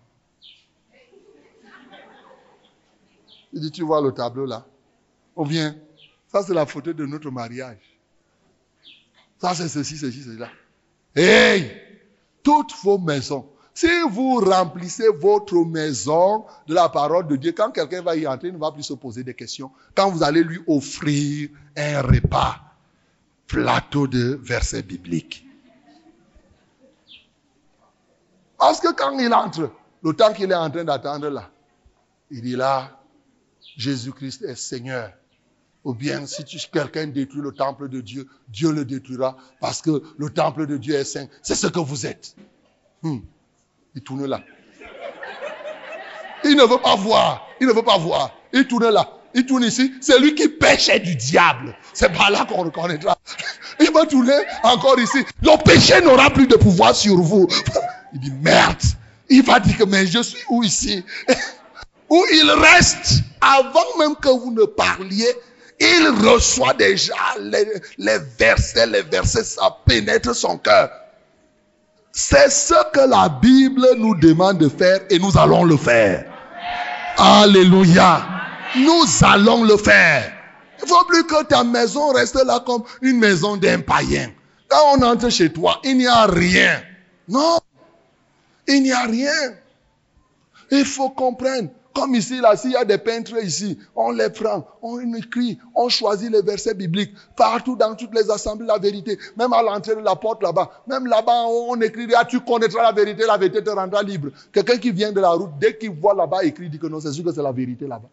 [3.53, 4.65] Il dit, tu vois le tableau là?
[5.35, 5.77] Ou bien,
[6.27, 7.96] ça c'est la photo de notre mariage.
[9.39, 10.49] Ça c'est ceci, ceci, cela.
[11.15, 11.71] Hey
[12.43, 13.45] Toutes vos maisons.
[13.73, 18.47] Si vous remplissez votre maison de la parole de Dieu, quand quelqu'un va y entrer,
[18.47, 19.69] il ne va plus se poser des questions.
[19.93, 22.59] Quand vous allez lui offrir un repas,
[23.45, 25.45] plateau de versets bibliques.
[28.57, 29.71] Parce que quand il entre,
[30.03, 31.49] le temps qu'il est en train d'attendre là,
[32.31, 32.99] il dit là,
[33.75, 35.13] Jésus-Christ est Seigneur.
[35.87, 40.29] Ou bien si quelqu'un détruit le temple de Dieu, Dieu le détruira parce que le
[40.29, 41.27] temple de Dieu est saint.
[41.41, 42.35] C'est ce que vous êtes.
[43.03, 43.19] Hmm.
[43.95, 44.41] Il tourne là.
[46.43, 47.47] Il ne veut pas voir.
[47.61, 48.35] Il ne veut pas voir.
[48.51, 49.09] Il tourne là.
[49.33, 49.93] Il tourne ici.
[50.01, 51.73] C'est lui qui pêchait du diable.
[51.93, 53.17] C'est par là qu'on reconnaîtra.
[53.79, 55.19] Il va tourner encore ici.
[55.41, 57.47] Le péché n'aura plus de pouvoir sur vous.
[58.13, 58.81] Il dit merde.
[59.29, 61.05] Il va dire que mais je suis où ici?
[62.09, 63.21] Où il reste?
[63.39, 65.33] Avant même que vous ne parliez.
[65.79, 67.65] Il reçoit déjà les,
[67.97, 70.89] les versets, les versets, ça pénètre son cœur.
[72.11, 76.25] C'est ce que la Bible nous demande de faire et nous allons le faire.
[77.17, 78.27] Alléluia.
[78.75, 80.33] Nous allons le faire.
[80.81, 84.31] Il faut plus que ta maison reste là comme une maison d'un païen.
[84.67, 86.81] Quand on entre chez toi, il n'y a rien.
[87.27, 87.59] Non.
[88.67, 89.53] Il n'y a rien.
[90.71, 91.69] Il faut comprendre.
[91.97, 95.89] Comme ici, là, s'il y a des peintres ici, on les prend, on écrit, on
[95.89, 97.11] choisit les versets bibliques.
[97.35, 99.17] Partout dans toutes les assemblées, la vérité.
[99.35, 100.83] Même à l'entrée de la porte là-bas.
[100.85, 104.29] Même là-bas, on écrit, ah, tu connaîtras la vérité, la vérité te rendra libre.
[104.51, 107.11] Quelqu'un qui vient de la route, dès qu'il voit là-bas écrit, dit que non, c'est
[107.11, 108.09] sûr que c'est la vérité là-bas.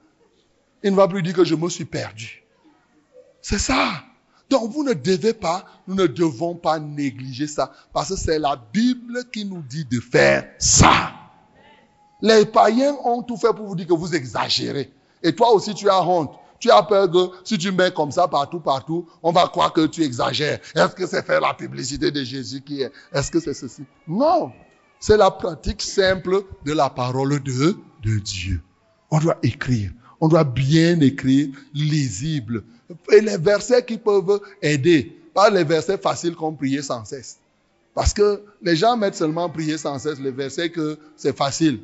[0.83, 2.43] Il ne va plus dire que je me suis perdu.
[3.43, 4.03] C'est ça.
[4.49, 7.71] Donc vous ne devez pas, nous ne devons pas négliger ça.
[7.93, 11.13] Parce que c'est la Bible qui nous dit de faire ça.
[12.23, 14.91] Les païens ont tout fait pour vous dire que vous exagérez.
[15.23, 16.31] Et toi aussi, tu as honte.
[16.59, 19.87] Tu as peur que si tu mets comme ça partout, partout, on va croire que
[19.87, 20.61] tu exagères.
[20.75, 22.93] Est-ce que c'est faire la publicité de Jésus qui est?
[23.13, 23.83] Est-ce que c'est ceci?
[24.09, 24.53] Non.
[24.99, 28.63] C'est la pratique simple de la parole de, de Dieu.
[29.11, 29.91] On doit écrire.
[30.21, 32.65] On doit bien écrire, lisible.
[33.13, 35.21] Et les versets qui peuvent aider.
[35.35, 37.39] Pas les versets faciles comme prier sans cesse.
[37.95, 41.81] Parce que les gens mettent seulement prier sans cesse les versets que c'est facile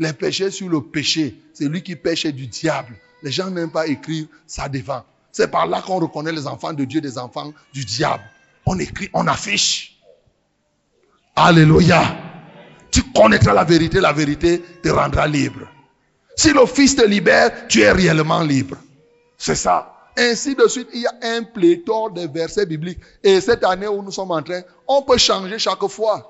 [0.00, 1.36] les péchés sur le péché.
[1.52, 2.96] C'est lui qui pêche du diable.
[3.22, 5.04] Les gens n'aiment pas écrire ça devant.
[5.30, 8.24] C'est par là qu'on reconnaît les enfants de Dieu des enfants du diable.
[8.66, 10.00] On écrit, on affiche.
[11.36, 12.16] Alléluia.
[12.90, 15.68] Tu connaîtras la vérité, la vérité te rendra libre.
[16.34, 18.78] Si le Fils te libère, tu es réellement libre.
[19.36, 20.08] C'est ça.
[20.16, 23.00] Ainsi de suite, il y a un pléthore de versets bibliques.
[23.22, 26.29] Et cette année où nous sommes en train, on peut changer chaque fois.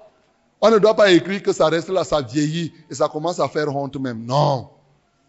[0.60, 3.48] On ne doit pas écrire que ça reste là, ça vieillit et ça commence à
[3.48, 4.24] faire honte même.
[4.24, 4.68] Non.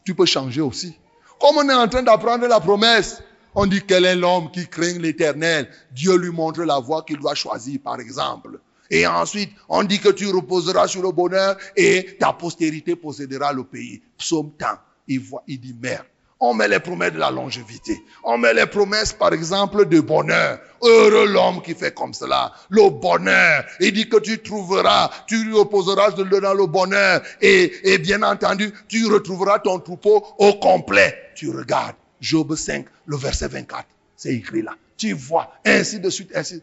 [0.04, 0.98] Tu peux changer aussi.
[1.40, 3.24] Comme on est en train d'apprendre la promesse,
[3.56, 5.70] on dit quel est l'homme qui craint l'éternel.
[5.92, 8.60] Dieu lui montre la voie qu'il doit choisir, par exemple.
[8.90, 13.64] Et ensuite, on dit que tu reposeras sur le bonheur et ta postérité possédera le
[13.64, 14.02] pays.
[14.18, 14.78] Psaume temps.
[15.08, 16.06] Il voit, il dit merde.
[16.44, 18.04] On met les promesses de la longévité.
[18.24, 20.60] On met les promesses, par exemple, de bonheur.
[20.82, 22.52] Heureux l'homme qui fait comme cela.
[22.70, 23.64] Le bonheur.
[23.80, 27.22] Il dit que tu trouveras, tu lui opposeras dans le bonheur.
[27.42, 31.16] Et, bien entendu, tu retrouveras ton troupeau au complet.
[31.36, 31.96] Tu regardes.
[32.20, 33.86] Job 5, le verset 24.
[34.18, 34.74] C'est écrit là.
[34.98, 35.54] Tu vois.
[35.64, 36.62] Ainsi de suite, ainsi.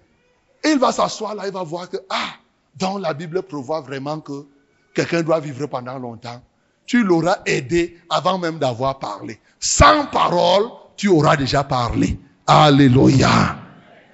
[0.64, 2.34] Il va s'asseoir là, il va voir que, ah,
[2.74, 4.44] dans la Bible prévoit vraiment que
[4.92, 6.42] quelqu'un doit vivre pendant longtemps
[6.89, 9.39] tu l'auras aidé avant même d'avoir parlé.
[9.60, 10.65] Sans parole,
[10.97, 12.19] tu auras déjà parlé.
[12.47, 13.59] Alléluia.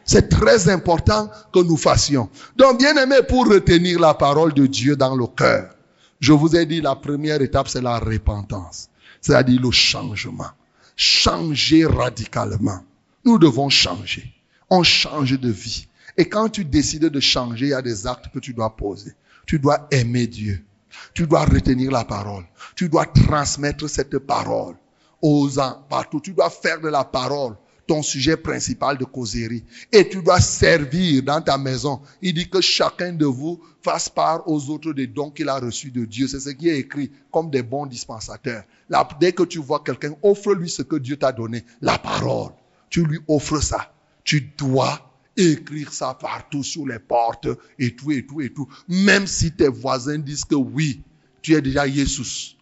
[0.05, 2.28] C'est très important que nous fassions.
[2.56, 5.70] Donc, bien aimé, pour retenir la parole de Dieu dans le cœur,
[6.18, 8.88] je vous ai dit, la première étape, c'est la repentance.
[9.20, 10.51] C'est-à-dire le changement.
[10.96, 12.80] Changer radicalement.
[13.24, 14.34] Nous devons changer.
[14.68, 15.86] On change de vie.
[16.16, 19.12] Et quand tu décides de changer, il y a des actes que tu dois poser.
[19.46, 20.64] Tu dois aimer Dieu.
[21.12, 22.44] Tu dois retenir la parole.
[22.74, 24.76] Tu dois transmettre cette parole
[25.22, 26.20] aux gens partout.
[26.20, 27.56] Tu dois faire de la parole
[27.86, 29.64] ton sujet principal de causerie.
[29.92, 32.00] Et tu dois servir dans ta maison.
[32.22, 35.90] Il dit que chacun de vous fasse part aux autres des dons qu'il a reçus
[35.90, 36.26] de Dieu.
[36.26, 38.64] C'est ce qui est écrit comme des bons dispensateurs.
[38.88, 42.52] Là, dès que tu vois quelqu'un, offre-lui ce que Dieu t'a donné, la parole.
[42.90, 43.92] Tu lui offres ça.
[44.22, 47.48] Tu dois écrire ça partout sur les portes
[47.78, 48.69] et tout et tout et tout.
[48.89, 51.02] Même si tes voisins disent que oui,
[51.43, 52.56] tu es déjà Jésus.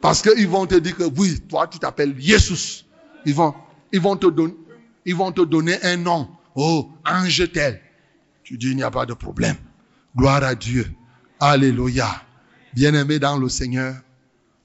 [0.00, 2.84] Parce qu'ils vont te dire que oui, toi tu t'appelles Jésus.
[3.26, 3.54] Ils vont,
[3.92, 4.54] ils vont te donner,
[5.04, 6.28] ils vont te donner un nom.
[6.54, 7.80] Oh, ange tel.
[8.42, 9.56] Tu dis il n'y a pas de problème.
[10.16, 10.90] Gloire à Dieu.
[11.40, 12.08] Alléluia.
[12.74, 13.94] Bien-aimés dans le Seigneur,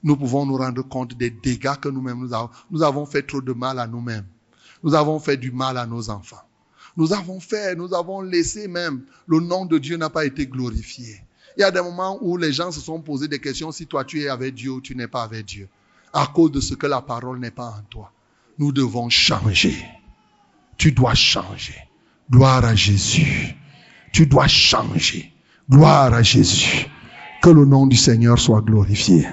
[0.02, 2.50] nous pouvons nous rendre compte des dégâts que nous-mêmes nous avons.
[2.70, 4.26] Nous avons fait trop de mal à nous-mêmes.
[4.82, 6.43] Nous avons fait du mal à nos enfants.
[6.96, 9.02] Nous avons fait, nous avons laissé même.
[9.26, 11.20] Le nom de Dieu n'a pas été glorifié.
[11.56, 14.04] Il y a des moments où les gens se sont posés des questions si toi
[14.04, 15.68] tu es avec Dieu ou tu n'es pas avec Dieu.
[16.12, 18.12] À cause de ce que la parole n'est pas en toi.
[18.58, 19.74] Nous devons changer.
[20.76, 21.76] Tu dois changer.
[22.30, 23.54] Gloire à Jésus.
[24.12, 25.32] Tu dois changer.
[25.68, 26.86] Gloire à Jésus.
[27.42, 29.26] Que le nom du Seigneur soit glorifié.